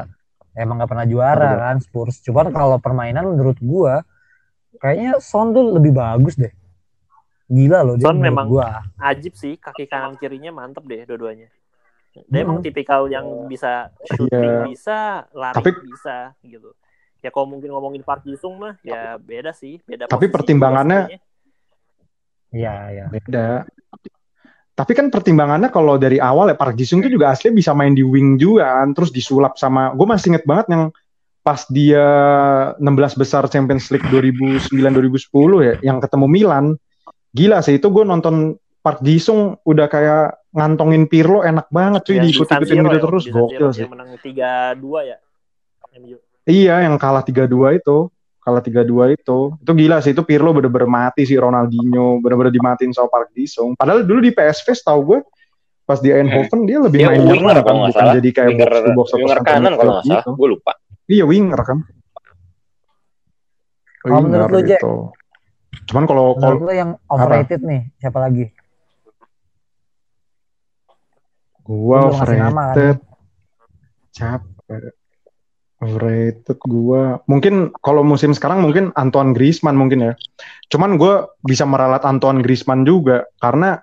[0.51, 1.63] emang nggak pernah juara Betul.
[1.63, 2.15] kan Spurs.
[2.27, 4.03] Cuman kalau permainan menurut gua
[4.83, 6.51] kayaknya Son tuh lebih bagus deh.
[7.47, 8.83] Gila loh dia Son memang gua.
[8.99, 11.47] Ajib sih kaki kanan kirinya mantep deh dua-duanya.
[12.25, 12.65] Dia emang Hmm.
[12.65, 14.63] tipikal yang bisa shooting Iya.
[14.65, 14.97] bisa,
[15.35, 16.71] lari Tapi- bisa gitu.
[17.19, 21.17] Ya kalau mungkin ngomongin Park Ji-sung mah ya beda sih, beda Tapi pertimbangannya-.
[22.53, 23.05] Iya, iya.
[23.09, 23.65] Beda.
[24.75, 28.03] Tapi kan pertimbangannya kalau dari awal ya Park Ji-sung tuh juga asli bisa main di
[28.03, 30.83] wing juga kan, terus disulap sama gue masih inget banget yang
[31.41, 32.05] pas dia
[32.77, 36.65] 16 besar Champions League 2009-2010 ya, yang ketemu Milan.
[37.31, 42.23] Gila sih itu gue nonton Park Ji-sung udah kayak ngantongin Pirlo enak banget cuy Yang
[42.23, 43.85] di diikut-ikutin gitu ya, terus gokil sih.
[43.91, 45.17] menang 3-2 ya.
[45.99, 46.17] MU.
[46.47, 47.97] Iya yang kalah 3-2 itu.
[48.39, 49.39] Kalah 3-2 itu.
[49.57, 53.75] Itu gila sih itu Pirlo bener-bener mati sih Ronaldinho, bener-bener dimatiin sama Park Ji-sung.
[53.75, 55.19] Padahal dulu di PSV tahu gue
[55.85, 58.13] pas di Eindhoven dia lebih Dia main winger kan bukan salah.
[58.17, 60.23] jadi kayak Winger, box to box winger kanan kalau nggak salah.
[60.23, 60.31] gitu.
[60.33, 60.71] Gue lupa.
[61.05, 61.77] Iya winger kan.
[64.01, 64.79] Kalau menurut lu, Jack?
[64.81, 64.93] gitu.
[65.91, 68.54] Cuman kalau kalau yang overrated nih siapa lagi?
[71.65, 72.21] Gua kan?
[72.21, 72.97] overrated.
[74.13, 74.95] Capek
[75.81, 77.19] overrated gua.
[77.27, 80.13] Mungkin kalau musim sekarang mungkin Antoine Griezmann mungkin ya.
[80.71, 83.81] Cuman gua bisa meralat Antoine Griezmann juga karena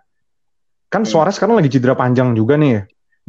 [0.92, 2.82] kan Suarez sekarang lagi cedera panjang juga nih ya.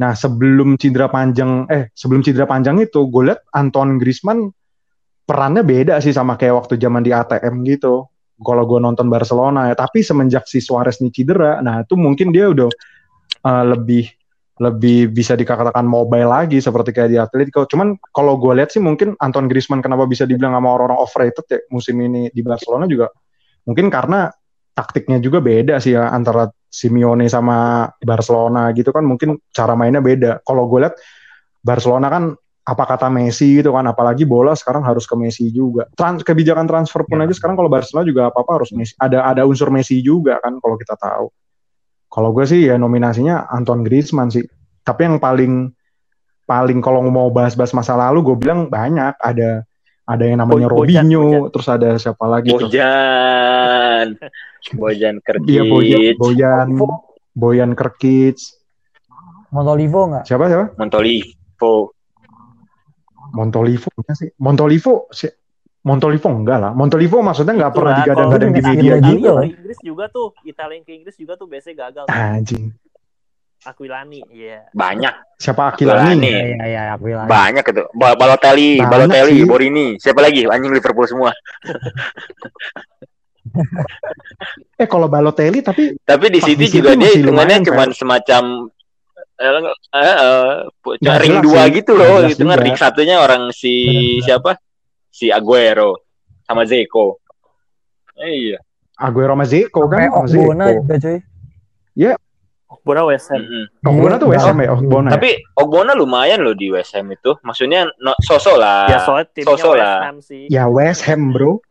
[0.04, 4.52] Nah sebelum cedera panjang eh sebelum cedera panjang itu gue liat Antoine Griezmann
[5.24, 8.10] perannya beda sih sama kayak waktu zaman di ATM gitu.
[8.44, 9.76] Kalau gue nonton Barcelona ya.
[9.80, 12.68] Tapi semenjak si Suarez nih cedera nah itu mungkin dia udah
[13.48, 14.12] uh, lebih
[14.62, 17.66] lebih bisa dikatakan mobile lagi seperti kayak di Atletico.
[17.66, 21.60] Cuman kalau gue lihat sih mungkin Anton Griezmann kenapa bisa dibilang sama orang-orang overrated ya
[21.74, 23.10] musim ini di Barcelona juga
[23.66, 24.30] mungkin karena
[24.74, 30.42] taktiknya juga beda sih ya antara Simeone sama Barcelona gitu kan mungkin cara mainnya beda.
[30.46, 30.98] Kalau gue lihat
[31.62, 32.24] Barcelona kan
[32.64, 35.86] apa kata Messi gitu kan apalagi bola sekarang harus ke Messi juga.
[35.94, 37.28] Trans kebijakan transfer pun Ya.
[37.28, 38.94] aja sekarang kalau Barcelona juga apa-apa harus Messi.
[38.98, 41.28] Ada ada unsur Messi juga kan kalau kita tahu.
[42.14, 44.46] Kalau gue sih ya nominasinya Anton Griezmann sih.
[44.86, 45.74] Tapi yang paling
[46.46, 49.66] paling kalau mau bahas-bahas masa lalu gue bilang banyak ada
[50.04, 51.52] ada yang namanya Bo- Bojan, Robinho, Bojan.
[51.56, 52.70] terus ada siapa lagi tuh?
[52.70, 54.08] Bojan.
[54.80, 55.50] Bojan Kerkic.
[55.50, 56.68] Iya Bojan, Bojan,
[57.34, 58.38] Boyan Kerkic.
[59.50, 60.24] Montolivo nggak?
[60.30, 60.66] Siapa siapa?
[60.78, 61.74] Montolivo.
[63.34, 64.30] Montolivo sih?
[64.38, 65.26] Montolivo si
[65.84, 66.72] Montolivo enggak lah.
[66.72, 69.12] Montolivo maksudnya nggak pernah Itulah, digadang-gadang di media gitu.
[69.12, 72.04] Italia ke Inggris juga tuh, Italia yang ke Inggris juga tuh biasanya gagal.
[72.08, 72.16] tuh.
[72.16, 72.66] Anjing.
[73.64, 74.68] Aquilani, iya.
[74.76, 75.40] Banyak.
[75.40, 76.20] Siapa Aquilani.
[76.20, 76.28] Akilani?
[76.28, 77.28] Iya iya iya aku bilang.
[77.28, 77.84] Banyak itu.
[77.96, 79.48] Ba- Balotelli, Banyak Balotelli, sih.
[79.48, 79.88] Borini.
[80.00, 80.44] Siapa lagi?
[80.48, 81.32] Anjing Liverpool semua.
[84.80, 88.72] Eh kalau Balotelli tapi Tapi di City juga dia hitungannya cuma semacam
[89.38, 89.52] eh,
[89.94, 90.24] eh,
[91.06, 91.84] eh, ring dua sih.
[91.84, 92.24] gitu loh.
[92.26, 92.66] Hitungan juga.
[92.66, 93.74] ring satunya orang si
[94.24, 94.58] siapa?
[95.14, 96.02] Si Aguero
[96.42, 97.22] sama Zeko.
[98.18, 98.58] Eh, iya.
[98.98, 100.10] Aguero sama Zeko kan?
[100.10, 100.42] Sama Zeko.
[100.50, 101.20] Okbona juga cuy.
[102.84, 103.40] Bona West Ham.
[103.40, 103.66] Mm-mm.
[103.86, 104.74] Ogbonna tuh West Ham ya?
[104.74, 105.14] Ogbonna ya?
[105.16, 107.38] Tapi Ogbonna lumayan loh di West Ham itu.
[107.40, 108.90] Maksudnya no, sosok lah.
[108.92, 110.00] Ya soalnya timnya Sosok West lah.
[110.04, 110.44] Ham sih.
[110.50, 111.62] Ya West Ham bro.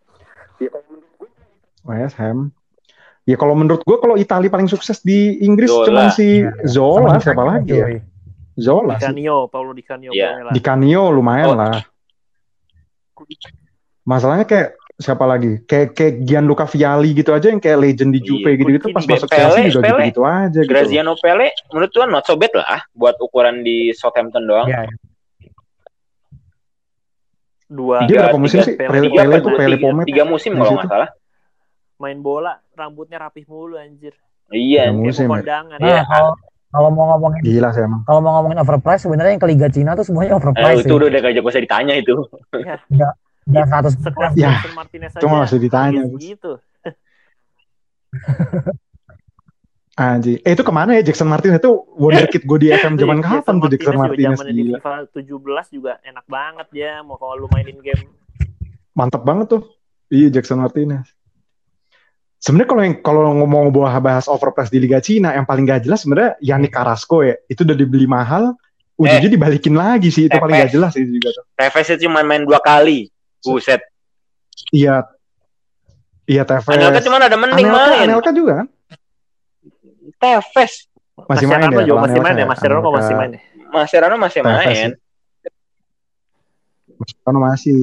[1.85, 2.55] West Ham.
[3.23, 5.87] Ya kalau menurut gue kalau Italia paling sukses di Inggris Zola.
[5.87, 6.67] cuma si Iya, iya.
[6.67, 7.87] Zola siapa lagi ya?
[7.87, 7.97] cuy.
[8.57, 9.03] Zola Di.
[9.05, 10.11] Canio, Paulo Di Canio.
[10.11, 10.29] Iya.
[10.33, 10.53] boleh lah.
[10.55, 11.59] Di Canio lumayan Oh.
[11.59, 11.75] lah.
[14.03, 15.63] Masalahnya kayak siapa lagi?
[15.63, 18.27] Kayak kayak Gianluca Vialli gitu aja yang kayak legend di Iya.
[18.27, 19.91] Juve gitu-gitu pas Pele, masuk Chelsea juga Pele.
[20.01, 20.71] gitu-gitu aja gitu.
[20.71, 24.67] Graziano Pele menurut tuan not so bad lah buat ukuran di Southampton doang.
[24.67, 24.97] Iya, iya.
[27.67, 28.75] Dua Dia berapa Tiga- musim tiga sih?
[28.77, 28.91] Pele.
[28.91, 29.37] Pele, Tiga Pele?
[29.57, 30.05] Pele Tiga- Pomet.
[30.05, 31.11] Tiga musim kalau nggak salah.
[31.97, 34.13] main bola, rambutnya rapih mulu anjir.
[34.51, 34.91] Iya.
[34.91, 35.39] Tiga musim Kayak ya.
[35.39, 35.79] kondangan.
[35.81, 36.03] Iya.
[36.73, 38.01] Kalau mau ngomongin Gila sih emang.
[38.03, 40.81] kalau mau ngomongin overprice sebenarnya yang ke Liga Cina tuh semuanya Eh, overprice.
[40.83, 42.15] itu udah gak usah ditanya itu.
[43.43, 45.35] Udah 100 Sekelas Ya, Martinez itu aja.
[45.37, 46.03] masih ditanya.
[46.15, 46.53] Gitu.
[49.93, 50.41] Anjir.
[50.41, 53.55] Eh itu ke mana ya Jackson Martinez itu wonderkid gue di FM zaman Iya, kapan
[53.59, 54.79] tuh Jackson Martinez Zaman di gila.
[54.79, 56.93] FIFA 17 juga enak banget ya.
[57.03, 58.09] Mau kalau lu mainin game
[58.93, 59.63] Mantap banget tuh.
[60.07, 61.05] Iya Jackson Martinez.
[62.43, 66.03] Sebenarnya kalau yang kalau ngomong bahas bahas overpress di Liga Cina yang paling gak jelas
[66.03, 67.39] sebenarnya Yannick Carrasco ya.
[67.47, 68.59] Itu udah dibeli mahal,
[68.99, 70.27] ujungnya dibalikin lagi sih.
[70.27, 71.45] Itu paling gak jelas itu juga tuh.
[71.55, 73.07] Tevez itu cuma main dua kali.
[73.47, 73.79] Buset.
[74.75, 75.07] Iya.
[76.27, 76.67] Iya Tevez.
[76.67, 78.07] Anelka cuma ada mending Anelka, main.
[78.11, 78.67] Anelka juga kan?
[80.19, 80.73] Tevez.
[81.23, 82.43] Masih main ya, juga masih main ya.
[82.43, 82.47] Anelka ya.
[82.51, 83.41] Mascherano kok masih main ya.
[83.71, 84.59] Mascherano masih main.
[84.59, 84.91] sih.
[86.99, 87.79] Mascherano masih.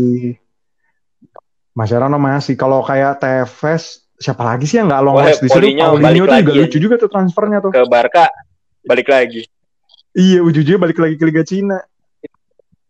[1.72, 2.54] Mascherano masih.
[2.60, 5.80] Kalau kayak Tevez, siapa lagi sih yang nggak long last di situ?
[5.80, 7.72] Paulinho tuh juga lucu juga tuh transfernya tuh.
[7.72, 8.28] Ke Barca
[8.84, 9.48] balik lagi.
[10.14, 11.80] Iya, ujung-ujungnya balik lagi ke Liga Cina.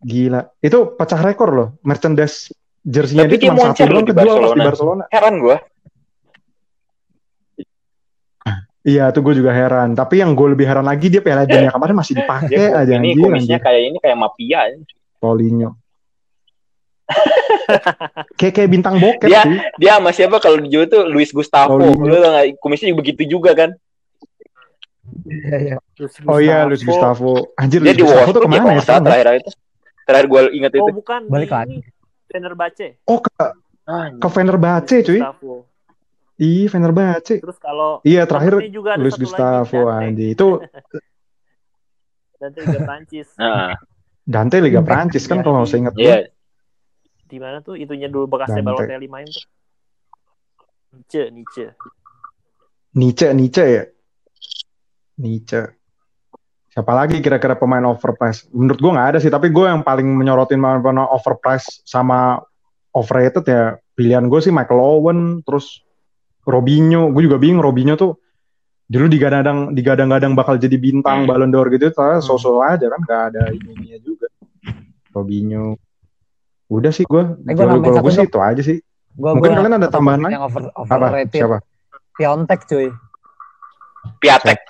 [0.02, 0.42] Gila.
[0.58, 1.68] Itu pecah rekor loh.
[1.86, 2.50] Merchandise
[2.82, 5.04] jersinya Tapi dia dia cuma satu loh doang pas di Barcelona.
[5.12, 5.56] Heran gua.
[8.80, 9.92] Iya, tuh gue juga heran.
[9.92, 13.60] Tapi yang gue lebih heran lagi dia Piala Dunia kemarin masih dipakai aja ini anjir.
[13.60, 14.72] kayak ini kayak mafia.
[15.20, 15.76] Paulinho.
[18.38, 19.56] kayak kayak bintang bokep Dia- sih.
[19.76, 21.76] Dia sama siapa kalau dijual tuh Luis Gustavo.
[21.76, 22.02] Paulinho.
[22.02, 22.58] Lu nggak?
[22.58, 23.70] Komisinya begitu juga kan.
[25.22, 25.76] Iya, iya.
[26.24, 27.50] Oh iya, Luis Gustavo.
[27.54, 29.04] Anjir, Dia Luis di Gustavo tuh ya ke mana ya sekarang?
[29.04, 29.50] terakhir itu.
[30.00, 30.92] Terakhir gue ingat Oh itu.
[30.92, 31.76] bukan Balik di lagi.
[32.26, 32.86] Fenerbahce.
[33.04, 33.30] Oh, ke,
[33.84, 35.18] Ah, ke Fenerbahce cuy.
[35.18, 35.54] Gustavo.
[36.36, 37.34] Iya, Fenerbahce.
[37.38, 40.32] Terus kalau Iya, terakhir juga Luis Gustavo anjir.
[40.32, 40.48] Itu
[42.40, 43.28] Dante Liga Prancis.
[43.36, 43.76] Nah,
[44.24, 46.16] Dante Liga Prancis kan Iya, kalau saya ingat iya.
[47.30, 48.90] Di mana tuh itunya dulu bekasnya Dante.
[48.90, 49.46] Balotelli main tuh.
[50.90, 51.66] Nietzsche, Nietzsche.
[52.98, 53.84] Nietzsche, Nietzsche ya.
[55.22, 55.62] Nietzsche.
[56.70, 58.50] Siapa lagi kira-kira pemain overprice?
[58.50, 62.42] Menurut gue nggak ada sih, tapi gue yang paling menyorotin pemain overprice sama
[62.90, 65.82] overrated ya pilihan gue sih Michael Owen, terus
[66.46, 67.10] Robinho.
[67.14, 68.18] Gue juga bingung Robinho tuh
[68.90, 71.30] dulu digadang digadang-gadang bakal jadi bintang Hmm.
[71.30, 74.26] Ballon d'Or gitu, ternyata sosok aja kan nggak ada ininya juga.
[75.14, 75.78] Robinho.
[76.70, 78.78] Udah sih gue, Eh, gua nambahin kalau gue sih itu aja sih.
[79.18, 80.32] Gua, Mungkin gua kalian ada tambahan lain?
[80.38, 81.06] yang over, Apa?
[81.26, 81.58] Siapa?
[82.14, 82.88] Piontek cuy.
[84.22, 84.60] Piatek.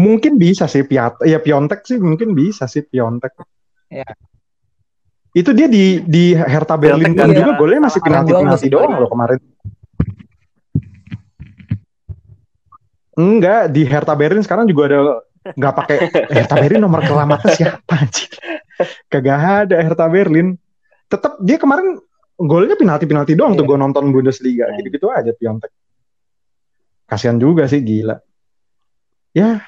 [0.00, 3.34] Mungkin bisa sih Piat, ya Piontek sih mungkin bisa sih Piontek.
[3.92, 4.06] Ya.
[5.36, 7.44] Itu dia di di Hertha Berlin iya.
[7.44, 9.38] juga golnya masih Salah penalti penalti doang loh kemarin.
[13.20, 15.00] Enggak di Hertha Berlin sekarang juga ada
[15.40, 15.96] nggak pakai
[16.28, 18.28] Hertha Berlin nomor kelamatnya siapa anjir?
[19.08, 20.56] Kagak ada Hertha Berlin.
[21.06, 21.96] Tetap dia kemarin
[22.36, 23.70] golnya penalti penalti doang tuh Iya.
[23.70, 24.76] gue nonton Bundesliga Hmm.
[24.78, 25.72] gitu gitu aja Piontek.
[27.04, 28.20] Kasihan juga sih gila.
[29.32, 29.64] Ya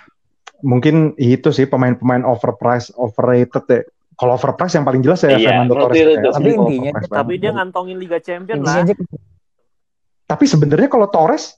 [0.60, 3.80] mungkin itu sih pemain-pemain overpriced, overrated ya.
[4.12, 5.96] Kalau overpriced yang paling jelas ya Iya, Fernando Torres.
[5.96, 6.20] itu ya.
[6.30, 8.96] Tapi intinya- Tapi dia ngantongin Liga Champion Intinya lah.
[10.28, 11.56] Tapi sebenarnya kalau Torres,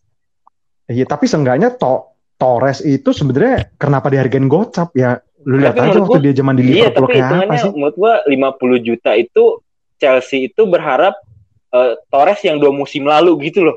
[0.86, 5.22] iya tapi seenggaknya to Torres itu sebenarnya kenapa dihargain gocap ya?
[5.45, 7.70] Lu lihat aja waktu gua- dia zaman di Iya, Liverpool kayak apa sih?
[7.72, 9.61] menurut gua 50 juta itu
[10.01, 11.14] Chelsea itu berharap
[11.74, 13.76] eh, Torres yang dua musim lalu gitu loh.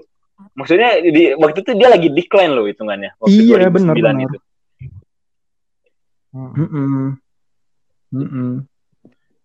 [0.54, 4.26] Maksudnya di waktu itu dia lagi decline loh hitungannya waktu Iya, 2009 bener, bener.
[4.26, 4.38] itu.
[6.34, 7.08] Mm-mm.
[8.14, 8.52] Mm-mm.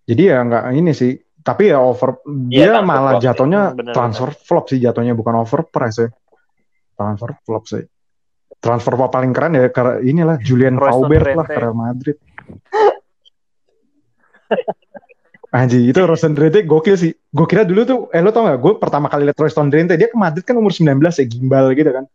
[0.05, 1.13] Jadi ya nggak ini sih.
[1.43, 5.35] Tapi ya over Iya, dia transfer malah jatuhnya Hmm, bener, transfer flop sih jatuhnya bukan
[5.43, 6.09] overprice ya.
[6.95, 7.83] Transfer flop sih.
[8.63, 12.17] Transfer flop paling keren ya karena inilah Julian Faubert lah ke Real Madrid.
[15.53, 17.13] Anjing itu Royston Drenthe gokil sih.
[17.29, 20.09] Gue kira dulu tuh, eh lo tau gak, gue pertama kali liat Royston Drenthe, dia
[20.09, 22.09] ke Madrid kan umur 19 ya, gimbal gitu kan.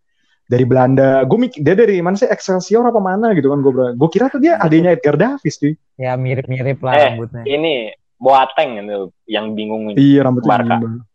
[0.47, 4.09] Dari Belanda, gue mikir, dia dari mana sih, Excelsior apa mana gitu kan, gue gue
[4.09, 5.77] kira tuh dia adanya Edgar Davis cuy.
[6.01, 7.43] Ya mirip-mirip lah Eh, rambutnya.
[7.45, 7.73] Ini
[8.17, 10.01] Boateng itu yang bingung ini.
[10.01, 10.65] Iya rambutnya Barca.
[10.81, 11.05] gimbal.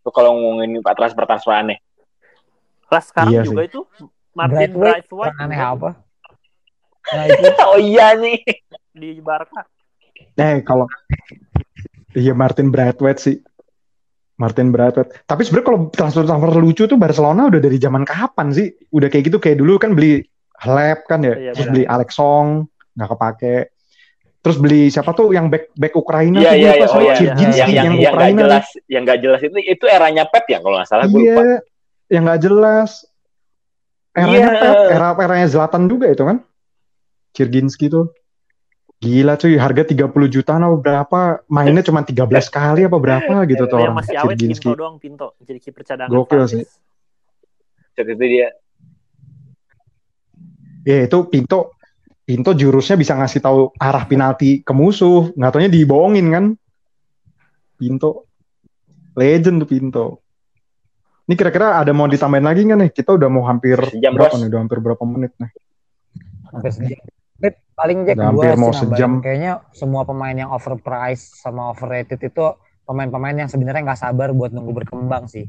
[0.00, 1.78] Tuh kalau ngomongin Pak transfer transfer aneh.
[2.88, 3.80] Lah sekarang Iya juga itu
[4.36, 5.90] Martin Braithwaite, aneh apa?
[7.08, 8.36] Nah itu oh iya nih.
[8.92, 9.64] di Barca.
[10.36, 10.84] Eh kalau
[12.12, 13.36] iya Martin Braithwaite sih.
[14.36, 15.24] Martin Braithwaite.
[15.24, 18.68] Tapi sebenarnya kalau transfer-transfer lucu tuh Barcelona udah dari zaman kapan sih?
[18.92, 20.20] Udah kayak gitu kayak dulu kan beli
[20.56, 22.64] Halep kan ya, Iya, terus beli Alex Song
[22.96, 23.56] nggak kepake.
[24.40, 26.72] Terus beli siapa tuh yang back back Ukraina Iya tuh iya iya.
[26.72, 27.14] lupa Oh siapa, iya.
[27.16, 28.40] Chirginski Yang yang yang, yang nggak Ukraina.
[28.40, 31.42] jelas, yang nggak jelas itu itu eranya Pep ya kalau nggak salah gue Iya, lupa.
[32.08, 32.90] yang nggak jelas.
[34.16, 34.60] Eranya Iya.
[34.64, 36.40] Pep, era eranya Zlatan juga itu kan.
[37.36, 38.16] Chirginski tuh.
[38.96, 41.44] Gila cuy, harga 30 juta nah berapa?
[41.52, 44.72] Mainnya cuma 13 kali apa berapa gitu tuh orang masih awet Chirginski.
[44.72, 46.16] Pinto doang Pinto jadi kiper cadangan.
[46.16, 46.64] Gokil sih.
[47.92, 48.48] Saat itu dia
[50.86, 51.76] Ya itu Pinto
[52.26, 56.44] Pinto jurusnya bisa ngasih tahu arah penalti ke musuh, nggak taunya dibohongin kan.
[57.78, 58.26] Pinto.
[59.14, 60.06] Legend tuh Pinto.
[61.26, 62.90] Ini kira-kira ada mau ditambahin lagi nggak nih?
[62.94, 64.38] Kita udah mau hampir Sejam, berapa Bos.
[64.38, 64.46] nih?
[64.46, 65.50] Udah hampir berapa menit nih?
[66.54, 67.00] hampir sejam.
[67.36, 69.10] Tapi paling Jack Udah gue hampir sih mau nambahin, sejam.
[69.20, 72.46] kayaknya semua pemain yang overpriced sama overrated itu
[72.86, 75.44] pemain-pemain yang sebenarnya nggak sabar buat nunggu berkembang sih.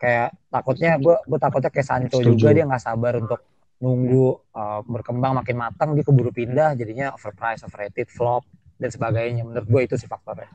[0.00, 2.34] Kayak takutnya gue gue takutnya kayak Sancho Setuju.
[2.34, 3.40] juga dia nggak sabar untuk
[3.78, 4.26] nunggu
[4.56, 8.42] uh, berkembang makin matang dia keburu pindah jadinya overpriced, overrated, flop
[8.80, 9.44] dan sebagainya.
[9.44, 10.48] Menurut gue itu sih faktornya.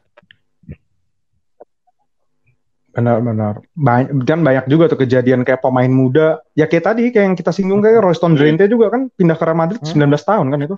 [2.94, 3.66] Benar-benar.
[3.74, 6.46] Banyak, kan banyak juga tuh kejadian kayak pemain muda.
[6.54, 9.58] Ya kayak tadi, kayak yang kita singgung kayak Royston Drenthe juga kan pindah ke Real
[9.58, 10.14] Madrid Hmm.
[10.14, 10.76] 19 tahun kan itu.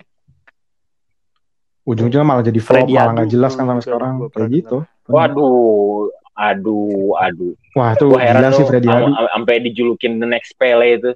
[1.86, 4.12] Ujung-ujungnya malah jadi flop, Freddy malah nggak jelas kan sampai sekarang.
[4.32, 4.76] Kayak gitu.
[5.06, 7.52] Waduh, aduh, aduh.
[7.76, 9.06] Wah tuh heran gila sih Freddy Adu.
[9.06, 11.10] am- am- sampai dijulukin the next Pele itu.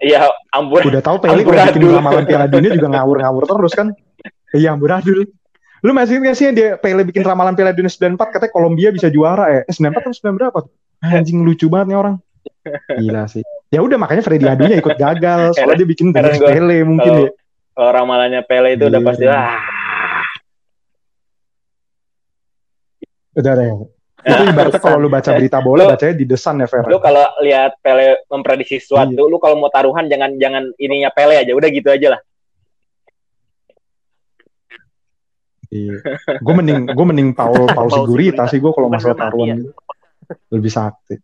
[0.00, 0.80] Iya, ampun.
[0.80, 3.88] Udah tahu Pele kalau bikin ramalan Piala Dunia juga ngawur-ngawur terus kan.
[4.50, 5.30] Iya, amburadul.
[5.80, 9.08] Lu masih ingat sih yang dia Pele bikin ramalan Piala Dunia 94 katanya Kolombia bisa
[9.08, 9.60] juara ya?
[9.64, 10.72] Eh 94 atau 9 berapa tuh?
[11.00, 12.14] Anjing lucu banget nih orang.
[12.92, 13.40] Gila sih.
[13.72, 16.36] Ya udah makanya Freddy Adunya ikut gagal soalnya dia bikin dengan.
[16.36, 17.30] Pele mungkin Kalau- ya.
[17.70, 19.56] Kalau ramalannya Pele itu udah pasti ah.
[23.32, 23.68] Udah deh.
[24.20, 26.84] Itu ibaratnya kalau lu baca berita bola Lu- bacanya di desan ya Fer.
[26.84, 29.32] Lu kalau lihat Pele memprediksi sesuatu, Iya.
[29.32, 32.20] lu kalau mau taruhan jangan jangan ininya Pele aja, udah gitu aja lah.
[35.70, 36.02] Iya.
[36.42, 39.70] Gue mending gue mending Paul Paul Sigurita sih gue kalau Bener masalah taruhan gitu.
[40.50, 41.16] Lebih sakti.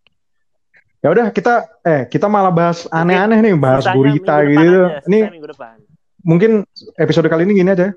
[1.03, 1.55] Ya udah kita
[1.87, 4.91] eh kita malah bahas aneh-aneh nih, bahas Gurita gitu.
[4.91, 5.77] aja, Ini sisanya minggu depan.
[6.27, 6.51] mungkin
[6.99, 7.95] episode kali ini gini aja.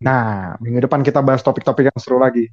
[0.00, 2.48] Nah, minggu depan kita bahas topik-topik yang seru lagi.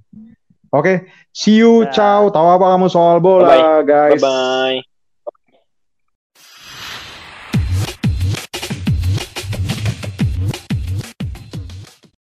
[0.67, 2.27] Oke, see you, ciao.
[2.27, 4.19] Tahu apa kamu soal bola, guys?
[4.19, 4.96] Bye bye.